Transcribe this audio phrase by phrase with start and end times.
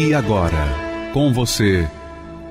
[0.00, 1.84] E agora, com você,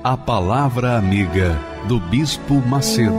[0.04, 1.56] a Palavra Amiga
[1.88, 3.10] do Bispo Macedo.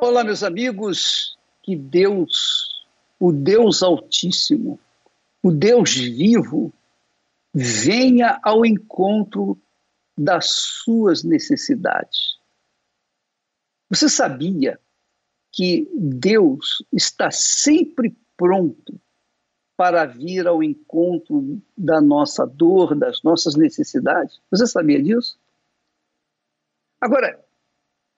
[0.00, 2.84] Olá, meus amigos, que Deus,
[3.18, 4.78] o Deus Altíssimo,
[5.42, 6.72] o Deus vivo,
[7.52, 9.58] venha ao encontro
[10.16, 10.50] das
[10.84, 12.33] suas necessidades.
[13.90, 14.80] Você sabia
[15.52, 19.00] que Deus está sempre pronto
[19.76, 24.40] para vir ao encontro da nossa dor, das nossas necessidades?
[24.50, 25.38] Você sabia disso?
[27.00, 27.44] Agora,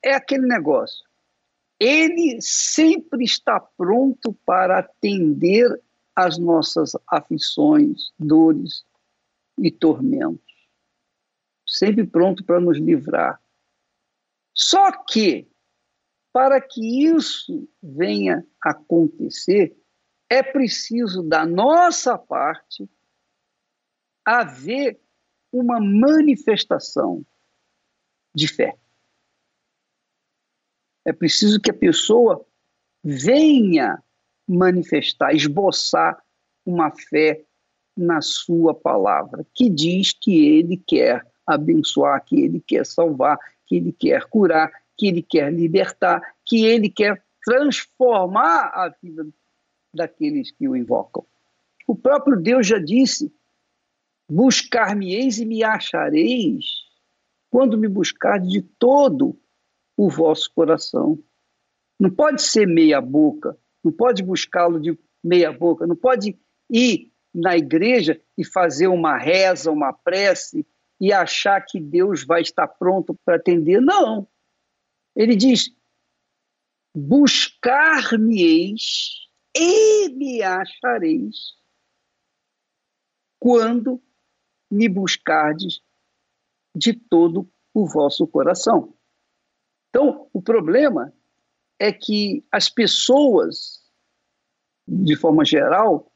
[0.03, 1.05] é aquele negócio.
[1.79, 5.67] Ele sempre está pronto para atender
[6.15, 8.85] às nossas aflições, dores
[9.59, 10.41] e tormentos.
[11.67, 13.41] Sempre pronto para nos livrar.
[14.55, 15.47] Só que
[16.37, 19.75] para que isso venha acontecer,
[20.29, 22.87] é preciso, da nossa parte,
[24.23, 25.01] haver
[25.51, 27.25] uma manifestação
[28.35, 28.77] de fé.
[31.07, 32.47] É preciso que a pessoa
[33.03, 34.05] venha
[34.47, 36.23] manifestar, esboçar
[36.67, 37.47] uma fé
[37.97, 43.91] na sua palavra, que diz que ele quer abençoar, que ele quer salvar, que ele
[43.91, 49.27] quer curar, que ele quer libertar, que ele quer transformar a vida
[49.95, 51.25] daqueles que o invocam.
[51.87, 53.33] O próprio Deus já disse:
[54.31, 56.65] Buscar-me-eis e me achareis,
[57.51, 59.39] quando me buscar de todo
[59.97, 61.19] o vosso coração.
[61.99, 66.37] Não pode ser meia-boca, não pode buscá-lo de meia-boca, não pode
[66.71, 70.67] ir na igreja e fazer uma reza, uma prece
[71.01, 73.81] e achar que Deus vai estar pronto para atender.
[73.81, 74.27] Não.
[75.17, 75.75] Ele diz:
[76.95, 81.57] Buscar-me-eis e me achareis
[83.41, 84.03] quando
[84.71, 85.81] me buscardes
[86.75, 88.95] de todo o vosso coração.
[89.89, 91.15] Então, o problema
[91.79, 93.83] é que as pessoas,
[94.87, 96.13] de forma geral,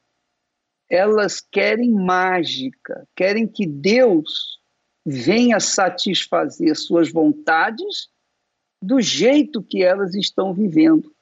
[0.90, 4.60] elas querem mágica, querem que Deus
[5.06, 8.10] venha satisfazer suas vontades
[8.80, 11.14] do jeito que elas estão vivendo,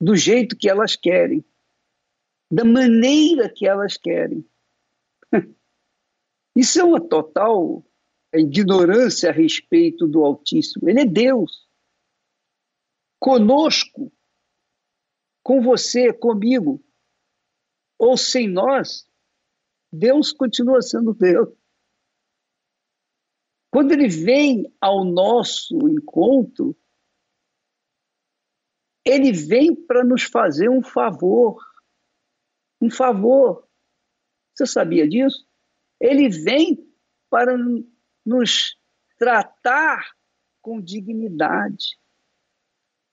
[0.00, 1.44] do jeito que elas querem,
[2.50, 4.48] da maneira que elas querem.
[6.56, 7.84] Isso é uma total
[8.32, 10.88] ignorância a respeito do Altíssimo.
[10.88, 11.68] Ele é Deus.
[13.20, 14.12] Conosco,
[15.42, 16.82] com você, comigo,
[17.98, 19.08] ou sem nós,
[19.92, 21.57] Deus continua sendo Deus.
[23.70, 26.76] Quando ele vem ao nosso encontro,
[29.04, 31.62] ele vem para nos fazer um favor.
[32.80, 33.66] Um favor.
[34.54, 35.46] Você sabia disso?
[36.00, 36.86] Ele vem
[37.30, 37.56] para
[38.24, 38.76] nos
[39.18, 40.12] tratar
[40.60, 41.98] com dignidade.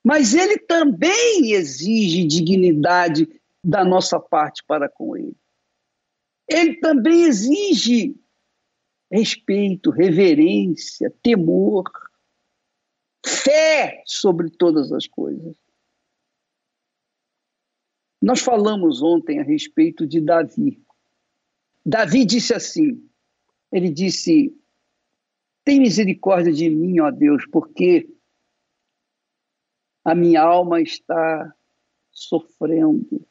[0.04, 3.28] Mas ele também exige dignidade
[3.62, 5.36] da nossa parte para com ele.
[6.48, 8.14] Ele também exige
[9.10, 11.84] respeito, reverência, temor,
[13.24, 15.56] fé sobre todas as coisas.
[18.20, 20.82] Nós falamos ontem a respeito de Davi.
[21.84, 23.08] Davi disse assim:
[23.70, 24.56] ele disse,
[25.64, 28.08] tem misericórdia de mim, ó Deus, porque
[30.04, 31.54] a minha alma está
[32.10, 33.26] sofrendo,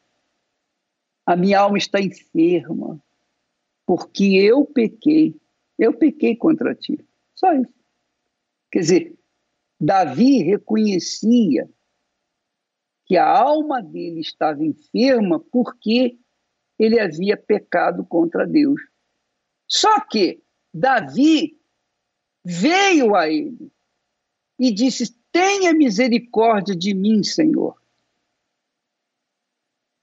[1.26, 3.02] a minha alma está enferma,
[3.86, 5.36] porque eu pequei
[5.78, 7.00] eu pequei contra ti.
[7.34, 7.74] Só isso.
[8.72, 9.16] Quer dizer,
[9.80, 11.70] Davi reconhecia
[13.06, 16.18] que a alma dele estava enferma porque
[16.78, 18.82] ele havia pecado contra Deus.
[19.68, 20.42] Só que
[20.74, 21.58] Davi
[22.44, 23.72] veio a ele
[24.60, 27.80] e disse: Tenha misericórdia de mim, Senhor.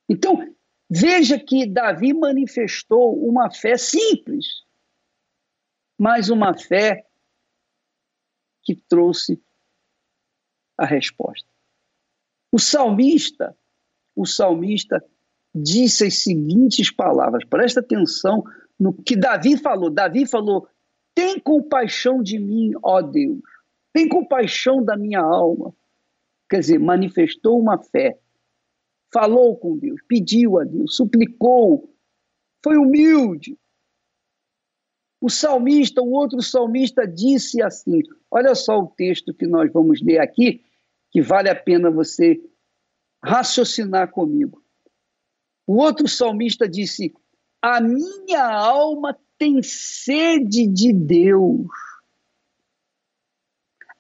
[0.09, 0.55] Então,
[0.89, 4.63] veja que Davi manifestou uma fé simples
[5.99, 7.07] mas uma fé
[8.63, 9.43] que trouxe
[10.77, 11.49] a resposta.
[12.51, 13.57] O salmista,
[14.15, 15.05] o salmista
[15.55, 17.45] disse as seguintes palavras.
[17.45, 18.43] Presta atenção
[18.79, 19.91] no que Davi falou.
[19.91, 20.69] Davi falou:
[21.15, 23.43] "Tem compaixão de mim, ó Deus.
[23.93, 25.75] Tem compaixão da minha alma."
[26.49, 28.19] Quer dizer, manifestou uma fé.
[29.11, 31.95] Falou com Deus, pediu a Deus, suplicou,
[32.63, 33.59] foi humilde.
[35.23, 40.19] O salmista, o outro salmista disse assim: olha só o texto que nós vamos ler
[40.19, 40.65] aqui,
[41.13, 42.43] que vale a pena você
[43.23, 44.61] raciocinar comigo.
[45.65, 47.15] O outro salmista disse:
[47.63, 51.69] A minha alma tem sede de Deus.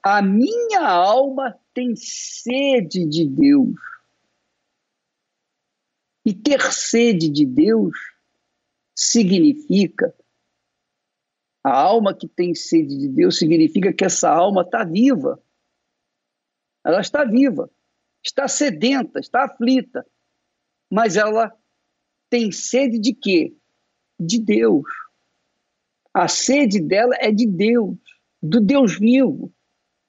[0.02, 3.76] A minha alma tem sede de Deus.
[6.26, 7.96] E ter sede de Deus
[8.92, 10.12] significa
[11.64, 15.42] a alma que tem sede de Deus significa que essa alma está viva.
[16.84, 17.70] Ela está viva,
[18.24, 20.04] está sedenta, está aflita,
[20.90, 21.56] mas ela
[22.28, 23.56] tem sede de quê?
[24.18, 24.84] De Deus.
[26.12, 27.96] A sede dela é de Deus,
[28.42, 29.54] do Deus vivo.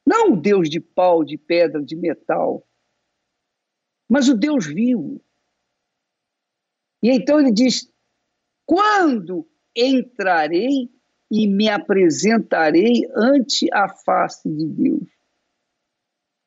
[0.06, 2.68] Não o Deus de pau, de pedra, de metal,
[4.10, 5.24] mas o Deus vivo.
[7.02, 7.90] E então ele diz:
[8.66, 10.90] quando entrarei
[11.36, 15.10] e me apresentarei ante a face de Deus.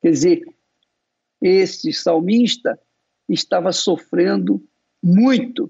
[0.01, 0.55] Quer dizer,
[1.41, 2.79] este salmista
[3.27, 4.65] estava sofrendo
[5.03, 5.69] muito,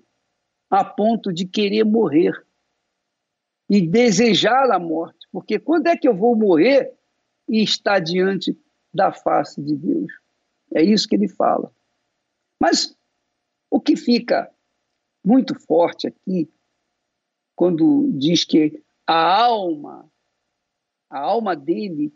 [0.69, 2.31] a ponto de querer morrer
[3.67, 6.93] e desejar a morte, porque quando é que eu vou morrer
[7.49, 8.55] e estar diante
[8.93, 10.11] da face de Deus?
[10.75, 11.73] É isso que ele fala.
[12.61, 12.95] Mas
[13.71, 14.53] o que fica
[15.25, 16.47] muito forte aqui,
[17.55, 20.11] quando diz que a alma,
[21.09, 22.13] a alma dele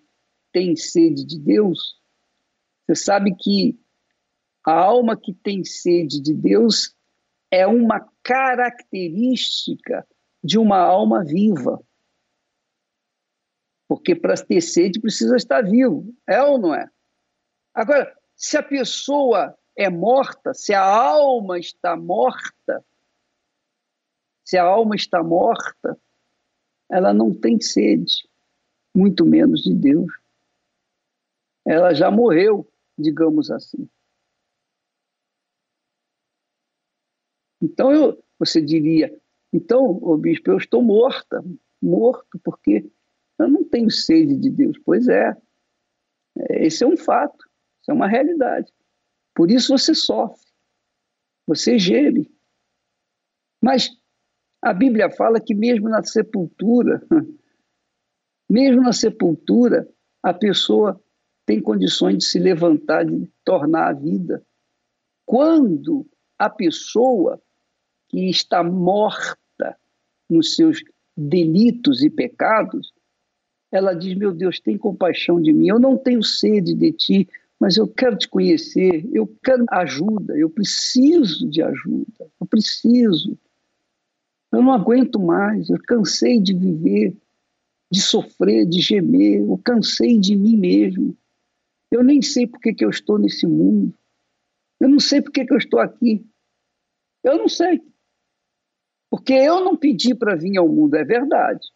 [0.52, 1.98] tem sede de Deus,
[2.86, 3.80] você sabe que
[4.66, 6.94] a alma que tem sede de Deus
[7.50, 10.06] é uma característica
[10.44, 11.82] de uma alma viva.
[13.88, 16.90] Porque para ter sede precisa estar vivo, é ou não é?
[17.74, 22.86] Agora, se a pessoa é morta, se a alma está morta,
[24.44, 25.98] se a alma está morta,
[26.92, 28.28] ela não tem sede,
[28.94, 30.12] muito menos de Deus.
[31.66, 32.68] Ela já morreu,
[32.98, 33.88] digamos assim.
[37.62, 39.16] Então eu, você diria,
[39.54, 41.44] então, o bispo, eu estou morta,
[41.82, 42.90] morto, porque
[43.38, 44.78] eu não tenho sede de Deus.
[44.84, 45.36] Pois é,
[46.52, 47.46] esse é um fato,
[47.82, 48.72] isso é uma realidade.
[49.34, 50.46] Por isso você sofre,
[51.46, 52.30] você geme.
[53.62, 54.01] Mas
[54.62, 57.02] a Bíblia fala que mesmo na sepultura,
[58.50, 59.88] mesmo na sepultura,
[60.22, 61.02] a pessoa
[61.46, 64.46] tem condições de se levantar, de tornar a vida.
[65.26, 67.42] Quando a pessoa
[68.10, 69.38] que está morta
[70.30, 70.84] nos seus
[71.18, 72.94] delitos e pecados,
[73.72, 75.68] ela diz: Meu Deus, tem compaixão de mim.
[75.68, 77.30] Eu não tenho sede de ti,
[77.60, 79.10] mas eu quero te conhecer.
[79.14, 80.38] Eu quero ajuda.
[80.38, 82.30] Eu preciso de ajuda.
[82.40, 83.38] Eu preciso.
[84.52, 87.18] Eu não aguento mais, eu cansei de viver,
[87.92, 91.18] de sofrer, de gemer, eu cansei de mim mesmo.
[91.92, 93.94] Eu nem sei por que, que eu estou nesse mundo.
[94.80, 96.26] Eu não sei por que, que eu estou aqui.
[97.24, 97.82] Eu não sei.
[99.10, 101.68] Porque eu não pedi para vir ao mundo, é verdade.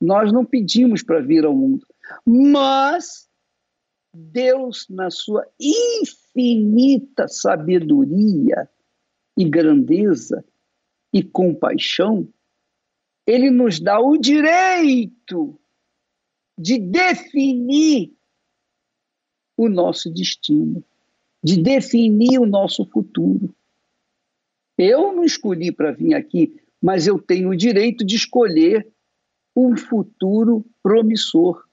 [0.00, 1.86] Nós não pedimos para vir ao mundo.
[2.26, 3.28] Mas
[4.12, 8.68] Deus, na sua infinita sabedoria
[9.38, 10.44] e grandeza,
[11.12, 12.26] e compaixão,
[13.26, 15.58] ele nos dá o direito
[16.58, 18.16] de definir
[19.56, 20.84] o nosso destino,
[21.42, 23.54] de definir o nosso futuro.
[24.76, 28.90] Eu não escolhi para vir aqui, mas eu tenho o direito de escolher
[29.54, 31.64] um futuro promissor,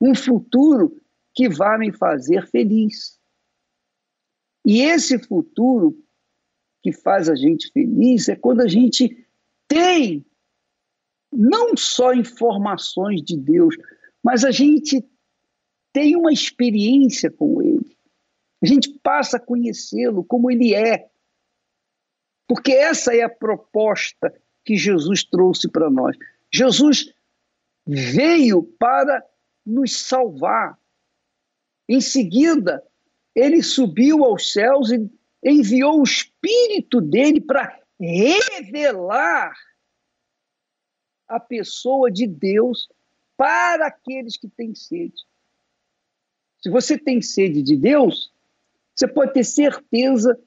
[0.00, 1.00] um futuro
[1.34, 3.18] que vai me fazer feliz.
[4.64, 6.03] E esse futuro
[6.84, 9.26] que faz a gente feliz é quando a gente
[9.66, 10.22] tem
[11.32, 13.74] não só informações de Deus,
[14.22, 15.02] mas a gente
[15.94, 17.96] tem uma experiência com Ele.
[18.62, 21.08] A gente passa a conhecê-lo como Ele é.
[22.46, 24.30] Porque essa é a proposta
[24.62, 26.14] que Jesus trouxe para nós.
[26.52, 27.14] Jesus
[27.86, 29.24] veio para
[29.64, 30.78] nos salvar.
[31.88, 32.82] Em seguida,
[33.34, 35.10] ele subiu aos céus e
[35.44, 39.54] enviou o Espírito dele para revelar
[41.28, 42.88] a pessoa de Deus
[43.36, 45.22] para aqueles que têm sede.
[46.62, 48.32] Se você tem sede de Deus,
[48.94, 50.38] você pode ter certeza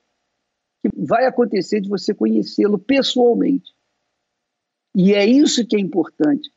[0.82, 3.76] que vai acontecer de você conhecê-lo pessoalmente.
[4.96, 6.50] E é isso que é importante.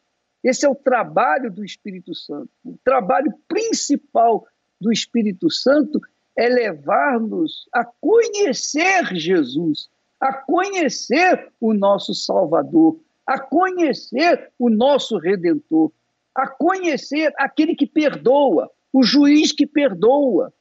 [0.42, 2.50] Esse é o trabalho do Espírito Santo.
[2.64, 4.46] O trabalho principal
[4.80, 6.00] do Espírito Santo
[6.36, 9.88] é levar-nos a conhecer Jesus,
[10.20, 15.92] a conhecer o nosso Salvador, a conhecer o nosso Redentor,
[16.34, 20.52] a conhecer aquele que perdoa, o juiz que perdoa,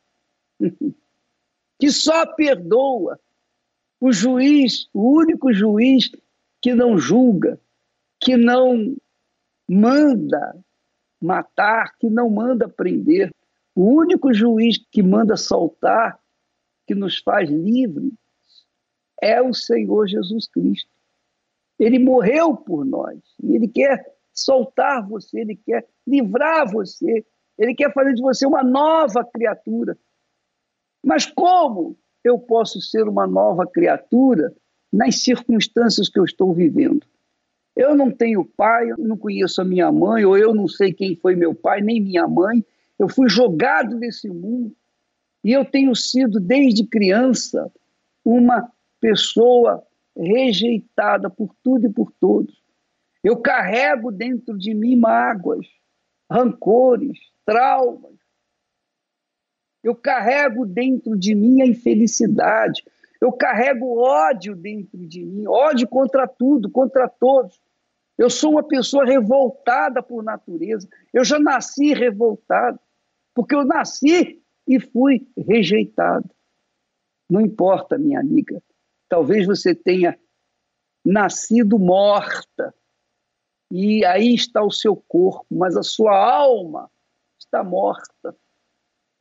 [1.79, 3.19] que só perdoa,
[3.99, 6.09] o juiz, o único juiz
[6.61, 7.59] que não julga,
[8.19, 8.95] que não
[9.67, 10.57] manda
[11.21, 13.33] matar, que não manda prender.
[13.75, 16.19] O único juiz que manda soltar,
[16.87, 18.13] que nos faz livres,
[19.21, 20.89] é o Senhor Jesus Cristo.
[21.77, 27.25] Ele morreu por nós e ele quer soltar você, ele quer livrar você,
[27.57, 29.97] ele quer fazer de você uma nova criatura.
[31.03, 34.53] Mas como eu posso ser uma nova criatura
[34.91, 37.05] nas circunstâncias que eu estou vivendo?
[37.75, 41.15] Eu não tenho pai, eu não conheço a minha mãe, ou eu não sei quem
[41.15, 42.65] foi meu pai, nem minha mãe.
[42.99, 44.75] Eu fui jogado nesse mundo
[45.43, 47.71] e eu tenho sido, desde criança,
[48.23, 49.81] uma pessoa
[50.15, 52.61] rejeitada por tudo e por todos.
[53.23, 55.65] Eu carrego dentro de mim mágoas,
[56.29, 58.19] rancores, traumas.
[59.81, 62.83] Eu carrego dentro de mim a infelicidade.
[63.21, 67.59] Eu carrego ódio dentro de mim, ódio contra tudo, contra todos.
[68.17, 70.87] Eu sou uma pessoa revoltada por natureza.
[71.13, 72.79] Eu já nasci revoltado,
[73.39, 76.29] porque eu nasci e fui rejeitado.
[77.29, 78.61] Não importa, minha amiga.
[79.07, 80.19] Talvez você tenha
[81.05, 82.75] nascido morta,
[83.71, 86.91] e aí está o seu corpo, mas a sua alma
[87.39, 88.35] está morta.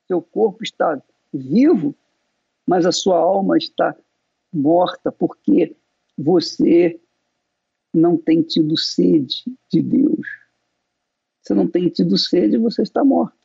[0.09, 1.01] Seu corpo está
[1.33, 1.95] vivo,
[2.67, 3.97] mas a sua alma está
[4.53, 5.77] morta, porque
[6.19, 7.01] você
[7.95, 10.27] não tem tido sede de Deus.
[11.41, 13.38] Você não tem tido sede, você está morto.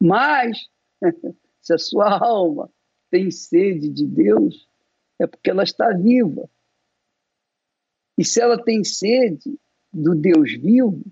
[0.00, 0.58] Mas,
[1.60, 2.70] se a sua alma
[3.10, 4.68] tem sede de Deus,
[5.18, 6.48] é porque ela está viva.
[8.16, 9.58] E se ela tem sede
[9.92, 11.04] do Deus vivo,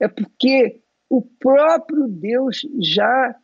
[0.00, 3.38] é porque o próprio Deus já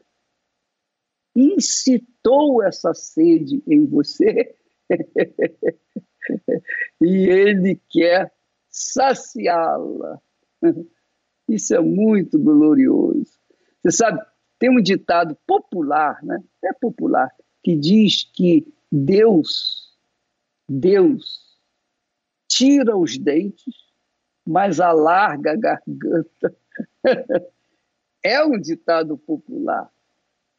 [1.35, 4.57] incitou essa sede em você
[7.01, 8.33] e ele quer
[8.69, 10.21] saciá-la.
[11.49, 13.39] Isso é muito glorioso.
[13.83, 14.21] Você sabe,
[14.61, 16.41] tem um ditado popular, né?
[16.63, 19.99] É popular, que diz que Deus,
[20.69, 21.59] Deus
[22.47, 23.75] tira os dentes,
[24.47, 26.57] mas alarga a garganta.
[28.23, 29.91] é um ditado popular.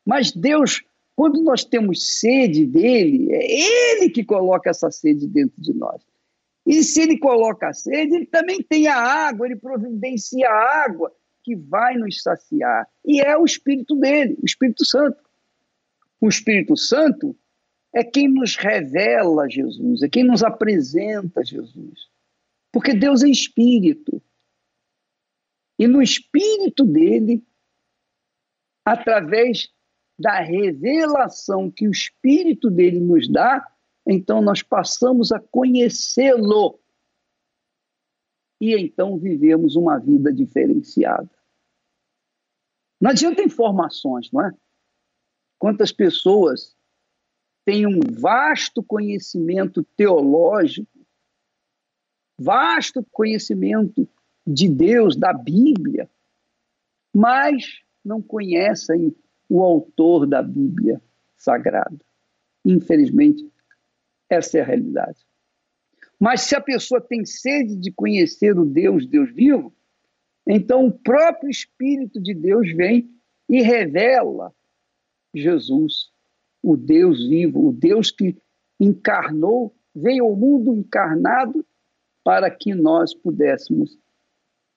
[0.04, 0.84] Mas Deus
[1.16, 6.02] quando nós temos sede dele, é ele que coloca essa sede dentro de nós.
[6.66, 11.14] E se ele coloca a sede, ele também tem a água, ele providencia a água
[11.44, 12.88] que vai nos saciar.
[13.06, 15.22] E é o Espírito dele, o Espírito Santo.
[16.20, 17.36] O Espírito Santo
[17.94, 22.10] é quem nos revela Jesus, é quem nos apresenta Jesus.
[22.72, 24.22] Porque Deus é Espírito.
[25.78, 27.44] E no Espírito dele,
[28.86, 29.70] através
[30.18, 33.68] da revelação que o Espírito dele nos dá,
[34.08, 36.80] então nós passamos a conhecê-lo.
[38.62, 41.30] E então vivemos uma vida diferenciada.
[43.02, 44.54] Não adianta informações, não é?
[45.58, 46.78] Quantas pessoas
[47.66, 50.88] têm um vasto conhecimento teológico,
[52.38, 54.08] vasto conhecimento
[54.46, 56.08] de Deus, da Bíblia,
[57.12, 59.16] mas não conhecem
[59.50, 61.02] o autor da Bíblia
[61.36, 62.00] Sagrada.
[62.64, 63.52] Infelizmente,
[64.30, 65.26] essa é a realidade.
[66.22, 69.74] Mas se a pessoa tem sede de conhecer o Deus, Deus vivo,
[70.46, 73.10] então o próprio Espírito de Deus vem
[73.50, 74.54] e revela
[75.34, 76.12] Jesus,
[76.62, 78.38] o Deus vivo, o Deus que
[78.80, 81.66] encarnou, veio ao mundo encarnado
[82.24, 83.98] para que nós pudéssemos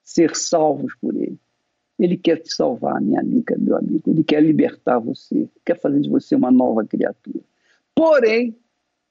[0.03, 1.39] ser salvos por ele.
[1.99, 4.11] Ele quer te salvar, minha amiga, meu amigo.
[4.11, 7.45] Ele quer libertar você, quer fazer de você uma nova criatura.
[7.95, 8.57] Porém,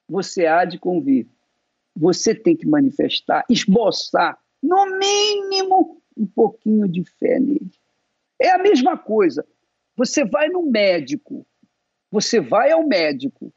[0.09, 1.27] você há de convir.
[1.95, 7.71] Você tem que manifestar, esboçar, no mínimo, um pouquinho de fé nele.
[8.39, 9.45] É a mesma coisa.
[9.95, 11.45] Você vai no médico,
[12.09, 13.53] você vai ao médico,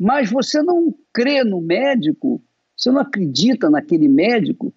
[0.00, 2.42] mas você não crê no médico,
[2.76, 4.74] você não acredita naquele médico,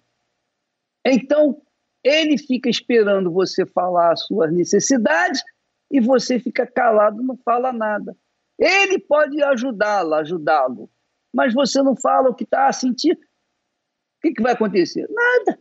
[1.04, 1.60] então
[2.04, 5.42] Ele fica esperando você falar as suas necessidades
[5.90, 8.16] e você fica calado, não fala nada.
[8.58, 10.90] Ele pode ajudá-lo, ajudá-lo,
[11.36, 13.12] mas você não fala o que está a sentir.
[13.12, 15.06] O que, que vai acontecer?
[15.10, 15.60] Nada.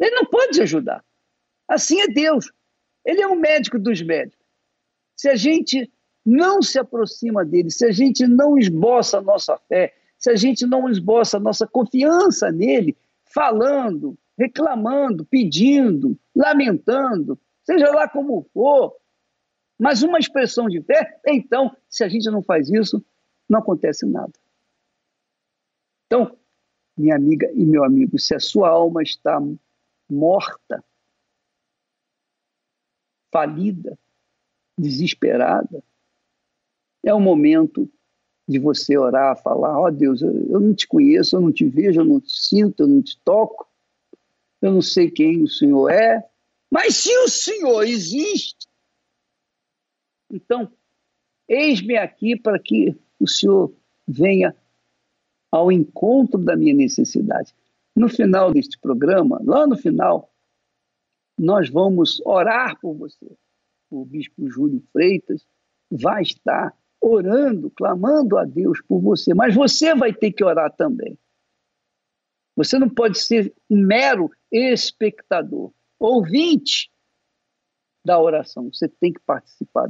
[0.00, 1.04] Ele não pode te ajudar.
[1.68, 2.50] Assim é Deus.
[3.04, 4.42] Ele é o médico dos médicos.
[5.14, 5.92] Se a gente
[6.24, 10.64] não se aproxima dele, se a gente não esboça a nossa fé, se a gente
[10.64, 12.96] não esboça a nossa confiança nele,
[13.26, 18.96] falando, reclamando, pedindo, lamentando, seja lá como for,
[19.78, 23.04] mas uma expressão de fé, então, se a gente não faz isso,
[23.46, 24.32] não acontece nada.
[26.14, 26.38] Então,
[26.96, 29.40] minha amiga e meu amigo, se a sua alma está
[30.08, 30.84] morta,
[33.32, 33.98] falida,
[34.78, 35.82] desesperada,
[37.04, 37.90] é o momento
[38.48, 42.00] de você orar, falar: Ó oh, Deus, eu não te conheço, eu não te vejo,
[42.00, 43.68] eu não te sinto, eu não te toco,
[44.62, 46.24] eu não sei quem o Senhor é,
[46.70, 48.68] mas se o Senhor existe,
[50.30, 50.72] então,
[51.48, 53.74] eis-me aqui para que o Senhor
[54.06, 54.56] venha
[55.54, 57.54] ao encontro da minha necessidade.
[57.94, 60.28] No final deste programa, lá no final,
[61.38, 63.38] nós vamos orar por você.
[63.88, 65.46] O bispo Júlio Freitas
[65.88, 71.16] vai estar orando, clamando a Deus por você, mas você vai ter que orar também.
[72.56, 76.90] Você não pode ser um mero espectador, ouvinte
[78.04, 78.72] da oração.
[78.72, 79.88] Você tem que participar.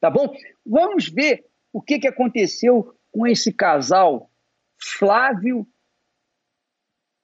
[0.00, 0.34] Tá bom?
[0.64, 4.31] Vamos ver o que, que aconteceu com esse casal,
[4.82, 5.66] Flávio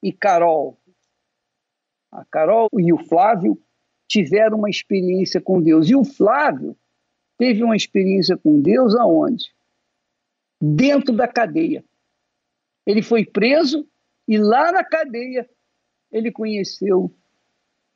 [0.02, 0.78] e Carol.
[2.10, 3.60] A Carol e o Flávio
[4.06, 5.90] tiveram uma experiência com Deus.
[5.90, 6.76] E o Flávio
[7.36, 9.52] teve uma experiência com Deus aonde?
[10.60, 11.84] Dentro da cadeia.
[12.86, 13.86] Ele foi preso
[14.26, 15.48] e lá na cadeia
[16.10, 17.12] ele conheceu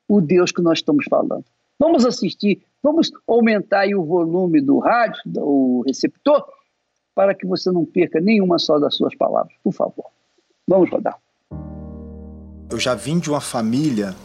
[0.07, 1.45] o Deus que nós estamos falando.
[1.79, 6.45] Vamos assistir, vamos aumentar o volume do rádio, do receptor,
[7.15, 10.05] para que você não perca nenhuma só das suas palavras, por favor.
[10.67, 11.17] Vamos rodar.
[12.69, 14.15] Eu já vim de uma família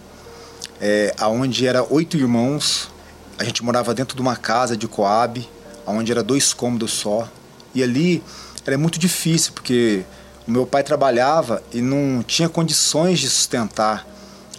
[0.80, 2.90] é, onde era oito irmãos
[3.38, 5.48] a gente morava dentro de uma casa de Coab,
[5.86, 7.30] onde era dois cômodos só.
[7.72, 8.22] E ali
[8.66, 10.04] era muito difícil, porque
[10.46, 14.04] o meu pai trabalhava e não tinha condições de sustentar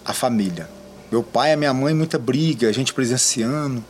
[0.02, 0.68] a família.
[1.12, 3.84] Meu pai e a minha mãe, muita briga, a gente presenciando.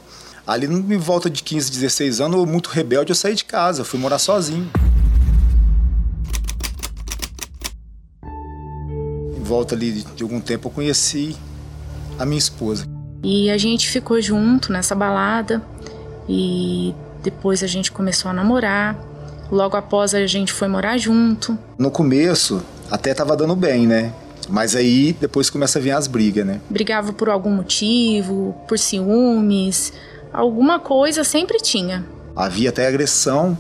[0.51, 3.85] Ali, em volta de 15, 16 anos, eu, muito rebelde, eu saí de casa, eu
[3.85, 4.69] fui morar sozinho.
[9.39, 11.37] Em volta ali de algum tempo, eu conheci
[12.19, 12.85] a minha esposa.
[13.23, 15.63] E a gente ficou junto nessa balada
[16.29, 18.99] e depois a gente começou a namorar.
[19.53, 21.57] Logo após a gente foi morar junto.
[21.79, 22.61] No começo
[22.91, 24.13] até tava dando bem, né?
[24.49, 26.61] Mas aí depois começa a vir as brigas, né?
[26.69, 29.93] Brigava por algum motivo, por ciúmes,
[30.33, 32.05] alguma coisa sempre tinha.
[32.35, 33.59] Havia até agressão.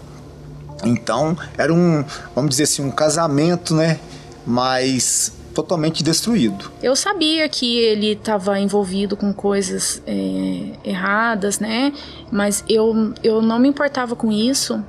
[0.84, 2.04] Então, era um,
[2.34, 3.98] vamos dizer assim, um casamento, né?
[4.46, 6.70] Mas totalmente destruído.
[6.82, 11.92] Eu sabia que ele estava envolvido com coisas é, erradas, né?
[12.30, 14.82] Mas eu, eu não me importava com isso.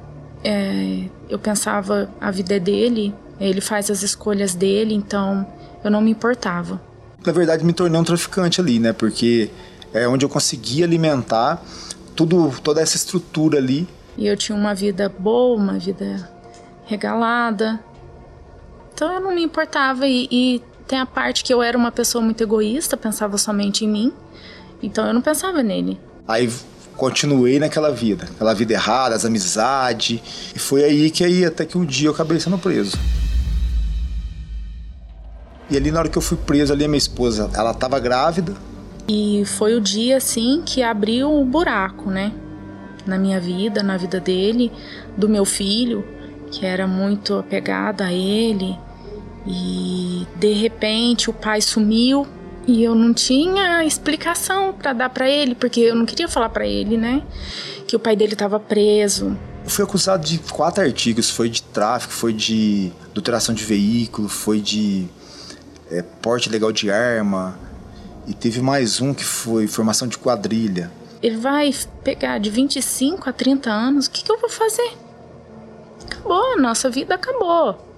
[0.43, 5.45] É, eu pensava a vida é dele, ele faz as escolhas dele, então
[5.83, 6.81] eu não me importava.
[7.25, 8.93] Na verdade, me tornei um traficante ali, né?
[8.93, 9.49] Porque
[9.93, 11.63] é onde eu conseguia alimentar
[12.15, 13.87] tudo, toda essa estrutura ali.
[14.17, 16.29] E eu tinha uma vida boa, uma vida
[16.85, 17.79] regalada,
[19.01, 22.23] então eu não me importava e, e tem a parte que eu era uma pessoa
[22.23, 24.13] muito egoísta, pensava somente em mim.
[24.83, 25.99] Então eu não pensava nele.
[26.27, 26.51] Aí
[26.95, 30.19] continuei naquela vida, aquela vida errada, as amizades.
[30.55, 32.95] E foi aí que aí até que um dia eu acabei sendo preso.
[35.67, 38.53] E ali na hora que eu fui preso ali a minha esposa, ela estava grávida.
[39.07, 42.31] E foi o dia assim que abriu um buraco, né?
[43.05, 44.71] Na minha vida, na vida dele,
[45.17, 46.05] do meu filho,
[46.51, 48.77] que era muito apegada a ele.
[49.45, 52.27] E de repente o pai sumiu
[52.67, 56.65] e eu não tinha explicação para dar para ele, porque eu não queria falar para
[56.65, 57.23] ele, né,
[57.87, 59.35] que o pai dele estava preso.
[59.63, 64.59] Eu fui acusado de quatro artigos, foi de tráfico, foi de adulteração de veículo, foi
[64.59, 65.07] de
[65.89, 67.57] é, porte legal de arma
[68.31, 70.91] e teve mais um que foi formação de quadrilha.
[71.21, 71.71] Ele vai
[72.03, 74.97] pegar de 25 a 30 anos, o que, que eu vou fazer?
[76.05, 77.91] Acabou, nossa vida acabou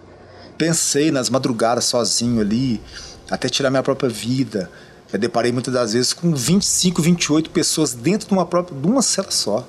[0.58, 2.82] pensei nas madrugadas sozinho ali,
[3.30, 4.70] até tirar minha própria vida.
[5.12, 9.02] Eu deparei muitas das vezes com 25, 28 pessoas dentro de uma própria, de uma
[9.02, 9.68] cela só.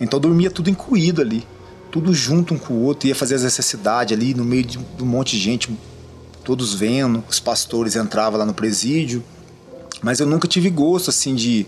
[0.00, 1.46] Então dormia tudo incluído ali,
[1.90, 5.06] tudo junto um com o outro, ia fazer as necessidades ali no meio de um
[5.06, 5.78] monte de gente,
[6.44, 7.24] todos vendo.
[7.28, 9.24] Os pastores entravam lá no presídio,
[10.02, 11.66] Mas eu nunca tive gosto assim de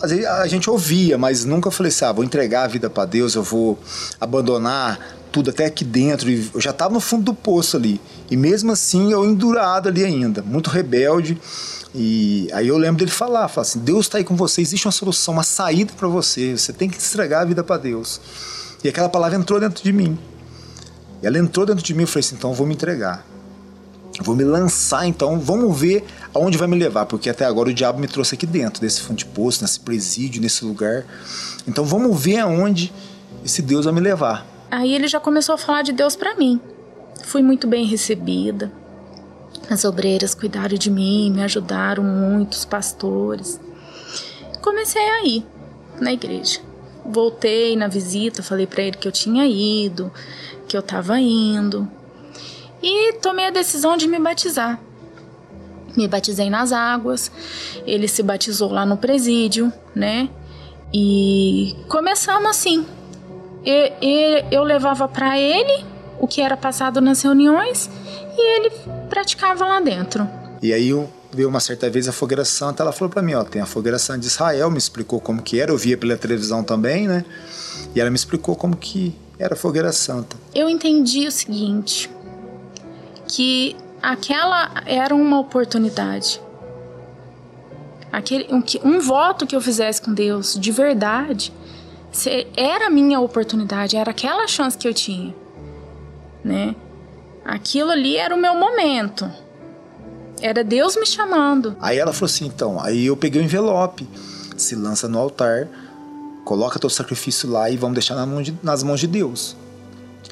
[0.00, 3.42] a gente ouvia, mas nunca falei assim, ah, vou entregar a vida para Deus, eu
[3.42, 3.78] vou
[4.20, 6.30] abandonar tudo até aqui dentro.
[6.30, 8.00] Eu já estava no fundo do poço ali.
[8.30, 11.40] E mesmo assim eu endurado ali ainda, muito rebelde.
[11.94, 14.92] E aí eu lembro dele falar, falar assim, Deus está aí com você, existe uma
[14.92, 18.20] solução, uma saída para você, você tem que entregar a vida para Deus.
[18.84, 20.16] E aquela palavra entrou dentro de mim.
[21.22, 23.26] E ela entrou dentro de mim e eu falei assim, então eu vou me entregar.
[24.20, 26.04] Vou me lançar então, vamos ver
[26.34, 29.18] aonde vai me levar, porque até agora o diabo me trouxe aqui dentro desse fundo
[29.18, 31.04] de poço, nesse presídio, nesse lugar.
[31.66, 32.92] Então vamos ver aonde
[33.44, 34.44] esse Deus vai me levar.
[34.70, 36.60] Aí ele já começou a falar de Deus para mim.
[37.22, 38.72] Fui muito bem recebida.
[39.70, 43.60] As obreiras cuidaram de mim, me ajudaram muito, os pastores.
[44.60, 45.46] Comecei a ir
[46.00, 46.60] na igreja.
[47.04, 50.12] Voltei na visita, falei para ele que eu tinha ido,
[50.66, 51.88] que eu tava indo
[52.82, 54.78] e tomei a decisão de me batizar.
[55.96, 57.30] Me batizei nas águas,
[57.86, 60.28] ele se batizou lá no presídio, né?
[60.92, 62.86] E começamos assim.
[63.64, 65.84] E, e eu levava para ele
[66.20, 67.90] o que era passado nas reuniões
[68.36, 68.70] e ele
[69.08, 70.28] praticava lá dentro.
[70.62, 70.92] E aí
[71.32, 73.98] veio uma certa vez a fogueira santa, ela falou para mim, ó, tem a fogueira
[73.98, 77.24] santa de Israel, me explicou como que era, eu via pela televisão também, né?
[77.94, 80.36] E ela me explicou como que era a fogueira santa.
[80.54, 82.10] Eu entendi o seguinte,
[83.28, 86.40] que aquela era uma oportunidade.
[88.10, 91.52] Aquele, um, um voto que eu fizesse com Deus de verdade
[92.56, 95.34] era a minha oportunidade, era aquela chance que eu tinha,
[96.42, 96.74] né?
[97.44, 99.30] Aquilo ali era o meu momento.
[100.40, 101.76] Era Deus me chamando.
[101.80, 104.08] Aí ela falou assim, então, aí eu peguei o envelope,
[104.56, 105.68] se lança no altar,
[106.44, 109.56] coloca teu sacrifício lá e vamos deixar de, nas mãos de Deus.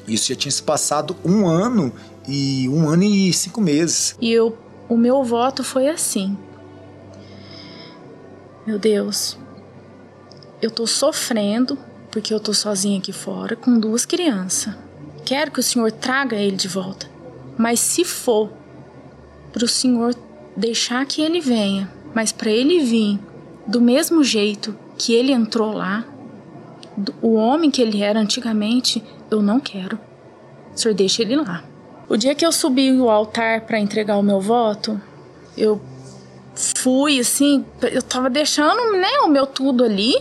[0.07, 1.91] Isso já tinha se passado um ano
[2.27, 4.15] e um ano e cinco meses.
[4.19, 4.57] E eu,
[4.89, 6.37] o meu voto foi assim.
[8.65, 9.37] Meu Deus,
[10.61, 11.77] eu tô sofrendo
[12.11, 14.75] porque eu tô sozinha aqui fora com duas crianças.
[15.23, 17.09] Quero que o Senhor traga ele de volta.
[17.57, 18.51] Mas se for
[19.51, 20.13] para o Senhor
[20.55, 23.19] deixar que ele venha, mas para ele vir
[23.65, 26.05] do mesmo jeito que ele entrou lá,
[27.21, 29.99] o homem que ele era antigamente, eu não quero.
[30.73, 31.63] O Senhor deixa ele lá.
[32.09, 34.99] O dia que eu subi o altar para entregar o meu voto,
[35.57, 35.81] eu
[36.55, 40.15] fui assim, eu tava deixando, né, o meu tudo ali.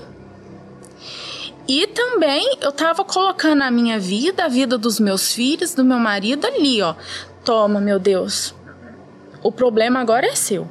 [1.68, 5.98] E também eu tava colocando a minha vida, a vida dos meus filhos, do meu
[5.98, 6.96] marido ali, ó.
[7.44, 8.52] Toma, meu Deus.
[9.40, 10.66] O problema agora é seu.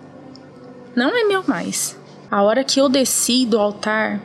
[0.93, 1.97] Não é meu mais.
[2.29, 4.21] A hora que eu desci do altar,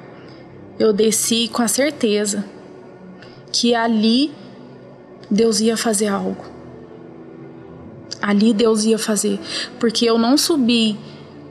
[0.76, 2.44] eu desci com a certeza
[3.52, 4.32] que ali
[5.30, 6.49] Deus ia fazer algo
[8.20, 9.38] ali Deus ia fazer,
[9.78, 10.98] porque eu não subi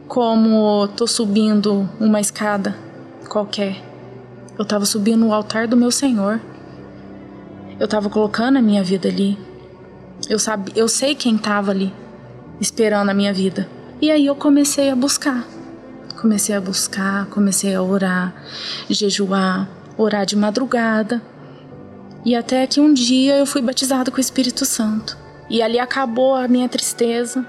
[0.08, 2.76] como tô subindo uma escada
[3.30, 3.82] qualquer.
[4.58, 6.42] Eu estava subindo o altar do meu Senhor.
[7.80, 9.38] Eu estava colocando a minha vida ali.
[10.28, 11.94] Eu sabe, eu sei quem estava ali
[12.60, 13.70] esperando a minha vida.
[14.02, 15.46] E aí eu comecei a buscar.
[16.20, 18.34] Comecei a buscar, comecei a orar,
[18.90, 21.22] jejuar, orar de madrugada.
[22.26, 25.18] E até que um dia eu fui batizado com o Espírito Santo.
[25.50, 27.46] E ali acabou a minha tristeza.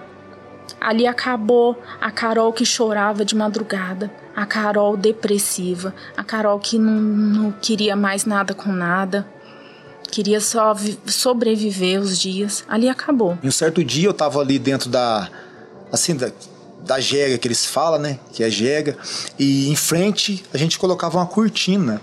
[0.81, 6.95] Ali acabou a Carol que chorava de madrugada, a Carol depressiva, a Carol que não,
[6.95, 9.27] não queria mais nada com nada,
[10.11, 10.75] queria só
[11.07, 12.65] sobreviver os dias.
[12.69, 13.39] Ali acabou.
[13.43, 15.29] Um certo dia eu tava ali dentro da.
[15.93, 16.31] Assim, da,
[16.83, 18.19] da jega que eles falam, né?
[18.33, 18.97] Que é jega.
[19.39, 22.01] E em frente a gente colocava uma cortina.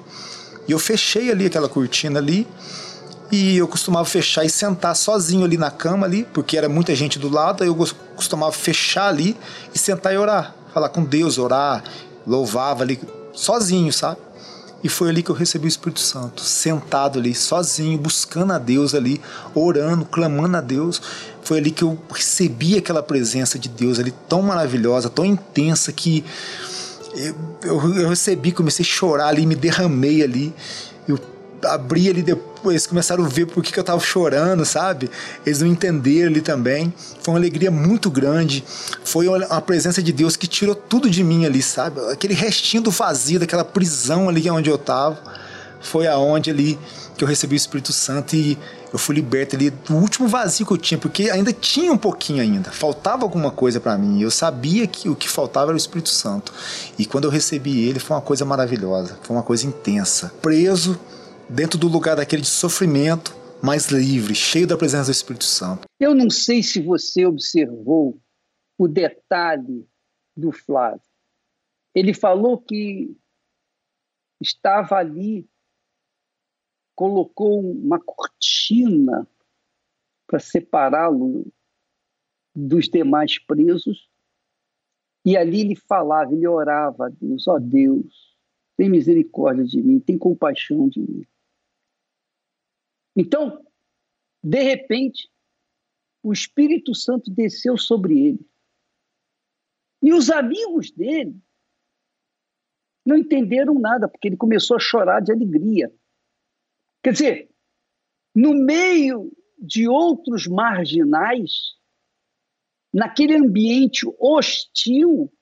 [0.68, 2.48] E eu fechei ali aquela cortina ali.
[3.32, 7.20] E eu costumava fechar e sentar sozinho ali na cama ali, porque era muita gente
[7.20, 7.76] do lado, aí eu
[8.16, 9.36] costumava fechar ali
[9.76, 11.84] e sentar e orar, falar com Deus, orar,
[12.26, 13.00] louvava ali
[13.34, 14.20] sozinho, sabe?
[14.84, 18.94] E foi ali que eu recebi o Espírito Santo, sentado ali, sozinho, buscando a Deus
[18.94, 19.20] ali,
[19.54, 21.02] orando, clamando a Deus.
[21.42, 26.24] Foi ali que eu recebi aquela presença de Deus ali tão maravilhosa, tão intensa que
[27.16, 30.54] eu, eu, eu recebi, comecei a chorar ali, me derramei ali.
[31.65, 35.10] Abri ali depois, começaram a ver por que, que eu tava chorando, sabe?
[35.46, 36.93] Eles não entenderam ali também.
[37.22, 38.63] Foi uma alegria muito grande.
[39.04, 42.00] Foi uma presença de Deus que tirou tudo de mim ali, sabe?
[42.12, 45.17] Aquele restinho do vazio, daquela prisão ali onde eu tava.
[45.82, 46.78] Foi aonde ali
[47.17, 48.58] que eu recebi o Espírito Santo e
[48.93, 52.41] eu fui liberto ali do último vazio que eu tinha, porque ainda tinha um pouquinho
[52.41, 54.22] ainda, faltava alguma coisa para mim.
[54.22, 56.54] Eu sabia que o que faltava era o Espírito Santo.
[56.98, 60.32] E quando eu recebi ele, foi uma coisa maravilhosa, foi uma coisa intensa.
[60.41, 60.98] Preso
[61.50, 65.88] dentro do lugar daquele de sofrimento, mais livre, cheio da presença do Espírito Santo.
[66.00, 68.20] Eu não sei se você observou
[68.78, 69.88] o detalhe
[70.36, 71.02] do Flávio.
[71.96, 73.16] Ele falou que
[74.40, 75.50] estava ali,
[76.96, 79.28] colocou uma cortina
[80.28, 81.52] para separá-lo
[82.56, 84.10] dos demais presos,
[85.26, 88.38] e ali ele falava, ele orava a Deus: ó oh Deus,
[88.76, 91.26] tem misericórdia de mim, tem compaixão de mim.
[93.17, 93.65] Então,
[94.43, 95.27] de repente,
[96.21, 98.49] o Espírito Santo desceu sobre ele.
[100.03, 101.36] E os amigos dele
[103.03, 105.91] não entenderam nada, porque ele começou a chorar de alegria.
[107.01, 107.56] Quer dizer,
[108.36, 111.75] no meio de outros marginais,
[112.93, 115.34] naquele ambiente hostil,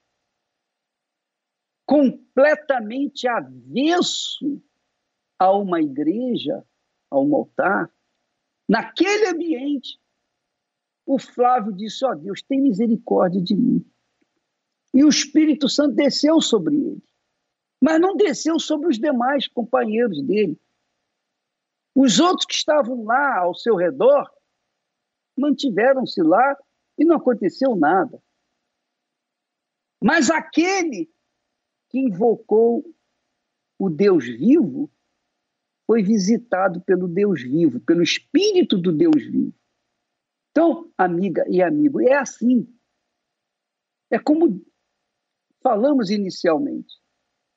[1.86, 4.64] completamente avesso
[5.38, 6.66] a uma igreja,
[7.16, 7.92] a um altar,
[8.68, 10.00] naquele ambiente,
[11.06, 13.86] o Flávio disse: Ó oh, Deus, tem misericórdia de mim.
[14.94, 17.04] E o Espírito Santo desceu sobre ele.
[17.82, 20.60] Mas não desceu sobre os demais companheiros dele.
[21.94, 24.30] Os outros que estavam lá ao seu redor
[25.38, 26.58] mantiveram-se lá
[26.98, 28.22] e não aconteceu nada.
[30.02, 31.12] Mas aquele
[31.90, 32.84] que invocou
[33.78, 34.90] o Deus vivo
[35.88, 39.54] foi visitado pelo Deus vivo, pelo Espírito do Deus vivo.
[40.52, 42.68] Então, amiga e amigo, é assim.
[44.10, 44.66] É como
[45.62, 46.96] falamos inicialmente.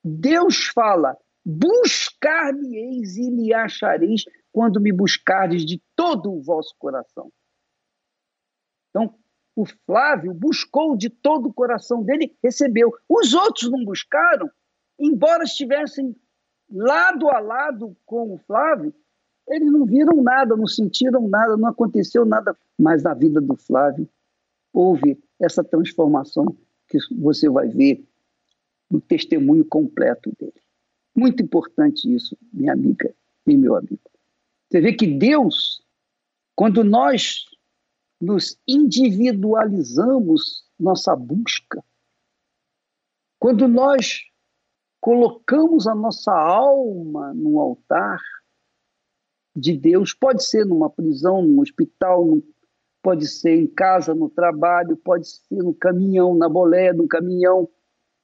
[0.04, 7.32] Deus fala: buscar-me-eis e me achareis quando me buscardes de todo o vosso coração.
[8.90, 9.18] Então,
[9.54, 12.92] o Flávio buscou de todo o coração dele, recebeu.
[13.08, 14.50] Os outros não buscaram,
[14.98, 16.14] embora estivessem
[16.70, 18.94] lado a lado com o Flávio,
[19.48, 22.56] eles não viram nada, não sentiram nada, não aconteceu nada.
[22.78, 24.08] Mas na vida do Flávio
[24.72, 26.46] houve essa transformação
[26.88, 28.04] que você vai ver
[28.90, 30.60] no testemunho completo dele.
[31.14, 33.12] Muito importante isso, minha amiga
[33.46, 33.98] e meu amigo.
[34.68, 35.82] Você vê que Deus,
[36.54, 37.46] quando nós
[38.20, 41.82] nos individualizamos nossa busca,
[43.38, 44.27] quando nós
[45.08, 48.20] colocamos a nossa alma no altar
[49.56, 52.42] de Deus, pode ser numa prisão, num hospital, num,
[53.02, 57.66] pode ser em casa, no trabalho, pode ser no caminhão, na boleia no caminhão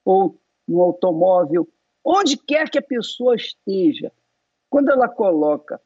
[0.05, 1.67] ou no automóvel,
[2.05, 4.13] onde quer que a pessoa esteja,
[4.69, 5.81] quando ela coloca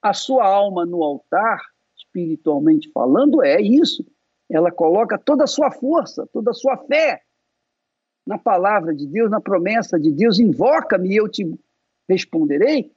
[0.00, 1.60] a sua alma no altar,
[1.94, 4.02] espiritualmente falando, é isso.
[4.50, 7.22] Ela coloca toda a sua força, toda a sua fé
[8.28, 11.50] na palavra de Deus, na promessa de Deus, invoca-me e eu te
[12.06, 12.92] responderei.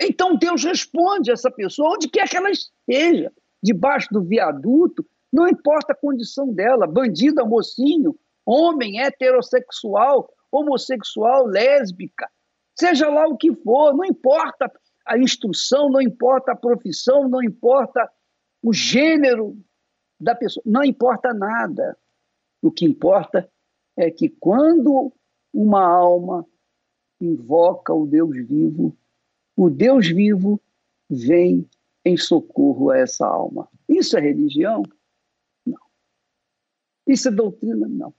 [0.00, 5.46] Então Deus responde a essa pessoa, onde quer que ela esteja, debaixo do viaduto, não
[5.46, 12.28] importa a condição dela, bandido, mocinho, homem, heterossexual, homossexual, lésbica,
[12.76, 14.68] seja lá o que for, não importa
[15.06, 18.10] a instrução, não importa a profissão, não importa
[18.60, 19.56] o gênero
[20.20, 21.96] da pessoa, não importa nada.
[22.60, 23.48] O que importa
[23.96, 25.12] é que quando
[25.52, 26.46] uma alma
[27.20, 28.96] invoca o Deus vivo,
[29.56, 30.60] o Deus vivo
[31.08, 31.68] vem
[32.04, 33.68] em socorro a essa alma.
[33.88, 34.82] Isso é religião?
[35.64, 35.80] Não.
[37.06, 37.86] Isso é doutrina?
[37.86, 38.14] Não.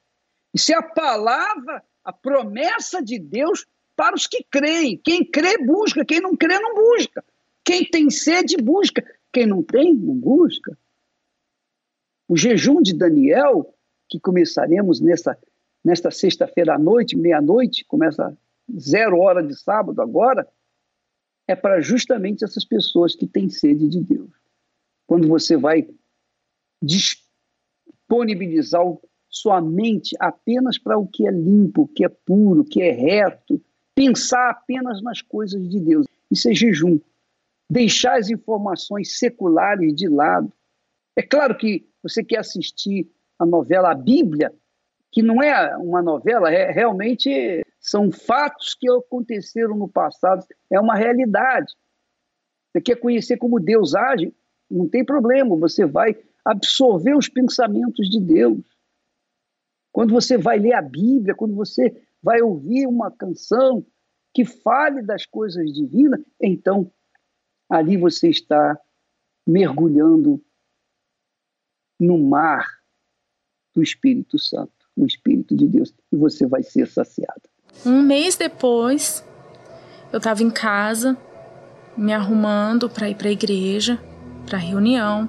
[0.54, 4.98] Isso é a palavra, a promessa de Deus para os que creem.
[4.98, 6.06] Quem crê, busca.
[6.06, 7.24] Quem não crê, não busca.
[7.64, 9.04] Quem tem sede, busca.
[9.32, 10.78] Quem não tem, não busca.
[12.28, 13.74] O jejum de Daniel,
[14.08, 15.38] que começaremos nessa,
[15.84, 18.38] nesta sexta-feira à noite, meia-noite, começa
[18.78, 20.48] zero hora de sábado agora,
[21.48, 24.30] é para justamente essas pessoas que têm sede de Deus.
[25.06, 25.88] Quando você vai
[26.82, 28.82] disponibilizar
[29.30, 33.62] sua mente apenas para o que é limpo, que é puro, que é reto,
[33.96, 36.06] pensar apenas nas coisas de Deus.
[36.32, 37.00] Isso é jejum.
[37.70, 40.52] Deixar as informações seculares de lado.
[41.16, 44.54] É claro que você quer assistir a novela A Bíblia,
[45.14, 50.96] que não é uma novela, é realmente são fatos que aconteceram no passado, é uma
[50.96, 51.72] realidade.
[52.72, 54.34] Você quer conhecer como Deus age?
[54.70, 58.60] Não tem problema, você vai absorver os pensamentos de Deus.
[59.92, 63.86] Quando você vai ler a Bíblia, quando você vai ouvir uma canção
[64.34, 66.92] que fale das coisas divinas, então
[67.70, 68.80] ali você está
[69.46, 70.44] mergulhando
[72.00, 72.68] no mar
[73.76, 77.42] do Espírito Santo, o Espírito de Deus, e você vai ser saciado.
[77.86, 79.24] Um mês depois,
[80.12, 81.18] eu estava em casa,
[81.98, 84.00] me arrumando para ir para a igreja,
[84.46, 85.28] para reunião.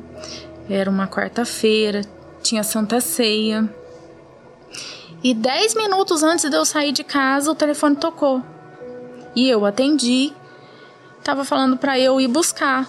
[0.68, 2.02] Era uma quarta-feira,
[2.42, 3.68] tinha Santa Ceia.
[5.22, 8.42] E dez minutos antes de eu sair de casa, o telefone tocou.
[9.34, 10.32] E eu atendi.
[11.22, 12.88] Tava falando para eu ir buscar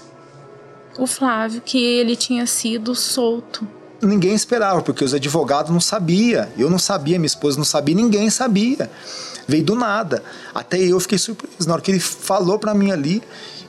[0.99, 3.67] o Flávio, que ele tinha sido solto.
[4.05, 6.47] Ninguém esperava, porque os advogados não sabiam.
[6.57, 8.89] Eu não sabia, minha esposa não sabia, ninguém sabia.
[9.47, 10.23] Veio do nada.
[10.53, 11.67] Até eu fiquei surpreso.
[11.67, 13.21] Na hora que ele falou para mim ali,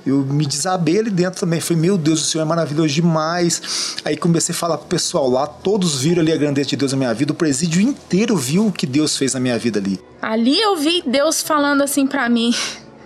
[0.06, 1.60] eu me desabei ali dentro também.
[1.60, 3.96] Falei, meu Deus, o Senhor é maravilhoso demais.
[4.04, 6.98] Aí comecei a falar pro pessoal lá, todos viram ali a grandeza de Deus na
[6.98, 10.00] minha vida, o presídio inteiro viu o que Deus fez na minha vida ali.
[10.22, 12.54] Ali eu vi Deus falando assim para mim: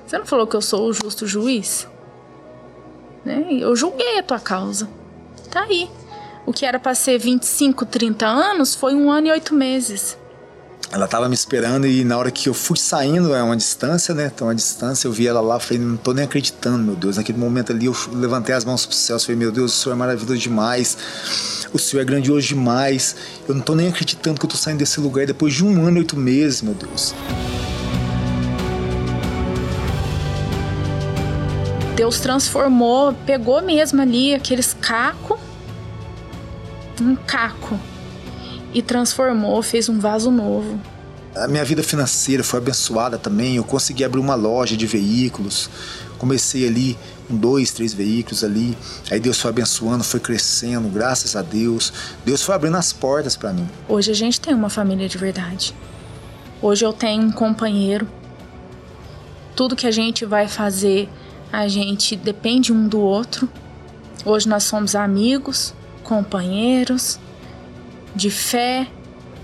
[0.07, 1.89] Você não falou que eu sou o justo juiz?
[3.25, 3.47] Né?
[3.51, 4.89] Eu julguei a tua causa.
[5.51, 5.89] Tá aí.
[6.47, 10.19] O que era para ser 25, 30 anos foi um ano e oito meses
[10.93, 14.31] ela estava me esperando e na hora que eu fui saindo, é uma distância, né?
[14.35, 17.17] Então, uma distância, eu vi ela lá, falei, não tô nem acreditando, meu Deus.
[17.17, 19.99] Naquele momento ali, eu levantei as mãos pro céu, falei, meu Deus, o Senhor é
[19.99, 20.99] maravilhoso demais,
[21.73, 23.15] o Senhor é grandioso demais.
[23.49, 25.99] Eu não tô nem acreditando que eu tô saindo desse lugar depois de um ano
[25.99, 27.15] e oito meses, meu Deus.
[31.95, 35.39] Deus transformou, pegou mesmo ali aqueles cacos,
[37.03, 37.79] um caco
[38.73, 40.81] e transformou, fez um vaso novo.
[41.35, 43.57] A minha vida financeira foi abençoada também.
[43.57, 45.71] Eu consegui abrir uma loja de veículos.
[46.19, 48.77] Comecei ali com dois, três veículos ali.
[49.11, 51.93] Aí Deus foi abençoando, foi crescendo, graças a Deus.
[52.25, 53.69] Deus foi abrindo as portas para mim.
[53.89, 55.75] Hoje a gente tem uma família de verdade.
[56.61, 58.09] Hoje eu tenho um companheiro.
[59.55, 61.09] Tudo que a gente vai fazer,
[61.53, 63.49] a gente depende um do outro.
[64.25, 65.73] Hoje nós somos amigos,
[66.11, 67.21] companheiros
[68.17, 68.89] de fé.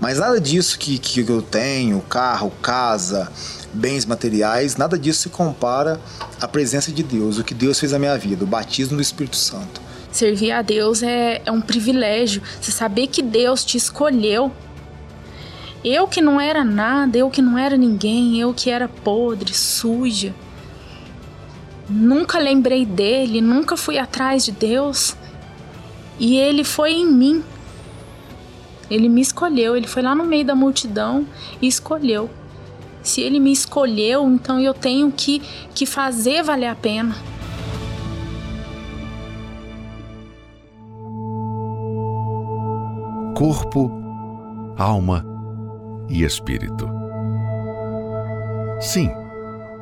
[0.01, 3.31] Mas nada disso que, que eu tenho, carro, casa,
[3.73, 5.97] bens materiais, nada disso se compara
[6.41, 9.37] à presença de Deus, o que Deus fez na minha vida, o batismo do Espírito
[9.37, 9.81] Santo.
[10.11, 14.51] Servir a Deus é, é um privilégio, você saber que Deus te escolheu.
[15.85, 20.35] Eu que não era nada, eu que não era ninguém, eu que era podre, suja.
[21.87, 25.15] Nunca lembrei dele, nunca fui atrás de Deus.
[26.19, 27.43] E ele foi em mim
[28.89, 31.25] ele me escolheu, ele foi lá no meio da multidão
[31.61, 32.29] e escolheu.
[33.03, 35.41] Se ele me escolheu, então eu tenho que,
[35.73, 37.15] que fazer valer a pena.
[43.35, 43.91] Corpo,
[44.77, 45.25] alma
[46.09, 46.89] e espírito.
[48.79, 49.09] Sim,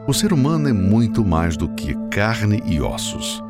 [0.07, 3.44] o ser humano é muito mais do que carne e ossos.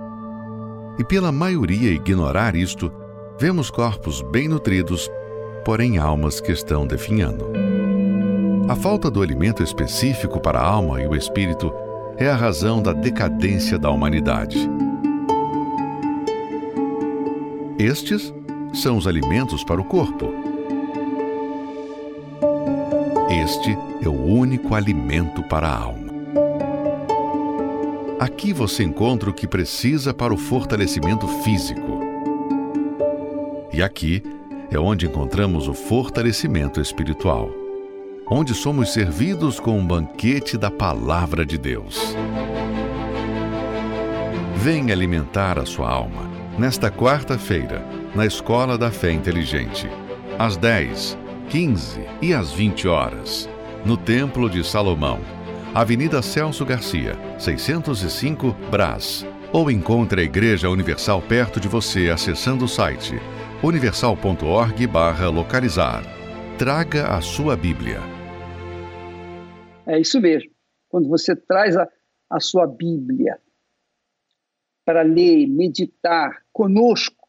[0.97, 2.91] E pela maioria ignorar isto,
[3.39, 5.09] vemos corpos bem nutridos
[5.65, 7.51] porém almas que estão definhando.
[8.69, 11.73] A falta do alimento específico para a alma e o espírito
[12.17, 14.69] é a razão da decadência da humanidade.
[17.79, 18.33] Estes
[18.73, 20.31] são os alimentos para o corpo.
[23.43, 26.04] Este é o único alimento para a alma.
[28.19, 31.99] Aqui você encontra o que precisa para o fortalecimento físico.
[33.73, 34.23] E aqui
[34.71, 37.51] é onde encontramos o fortalecimento espiritual,
[38.25, 42.15] onde somos servidos com um banquete da Palavra de Deus.
[44.55, 49.89] Venha alimentar a sua alma nesta quarta-feira, na Escola da Fé Inteligente,
[50.39, 51.17] às 10,
[51.49, 53.49] 15 e às 20 horas,
[53.85, 55.19] no Templo de Salomão,
[55.75, 59.25] Avenida Celso Garcia, 605 Brás.
[59.51, 63.15] Ou encontre a Igreja Universal perto de você acessando o site
[63.61, 66.01] universal.org/localizar.
[66.57, 67.99] Traga a sua Bíblia.
[69.85, 70.49] É isso mesmo.
[70.87, 71.89] Quando você traz a,
[72.29, 73.37] a sua Bíblia
[74.85, 77.27] para ler, meditar conosco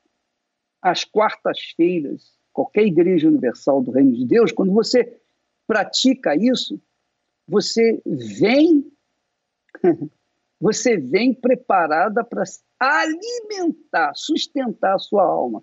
[0.80, 5.18] às quartas-feiras, qualquer igreja universal do Reino de Deus, quando você
[5.66, 6.80] pratica isso,
[7.48, 8.90] você vem
[10.60, 12.44] você vem preparada para
[12.78, 15.62] alimentar, sustentar a sua alma.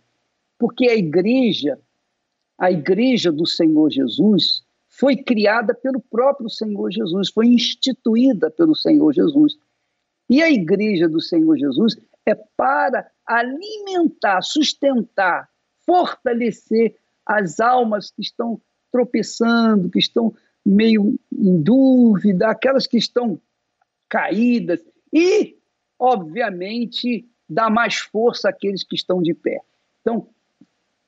[0.58, 1.80] Porque a igreja,
[2.58, 9.12] a igreja do Senhor Jesus, foi criada pelo próprio Senhor Jesus, foi instituída pelo Senhor
[9.12, 9.58] Jesus.
[10.30, 15.50] E a igreja do Senhor Jesus é para alimentar, sustentar,
[15.86, 18.62] fortalecer as almas que estão
[18.92, 20.34] tropeçando, que estão
[20.66, 23.40] meio em dúvida, aquelas que estão
[24.10, 24.80] caídas
[25.12, 25.58] e,
[26.00, 29.60] obviamente, dar mais força àqueles que estão de pé.
[30.02, 30.28] Então,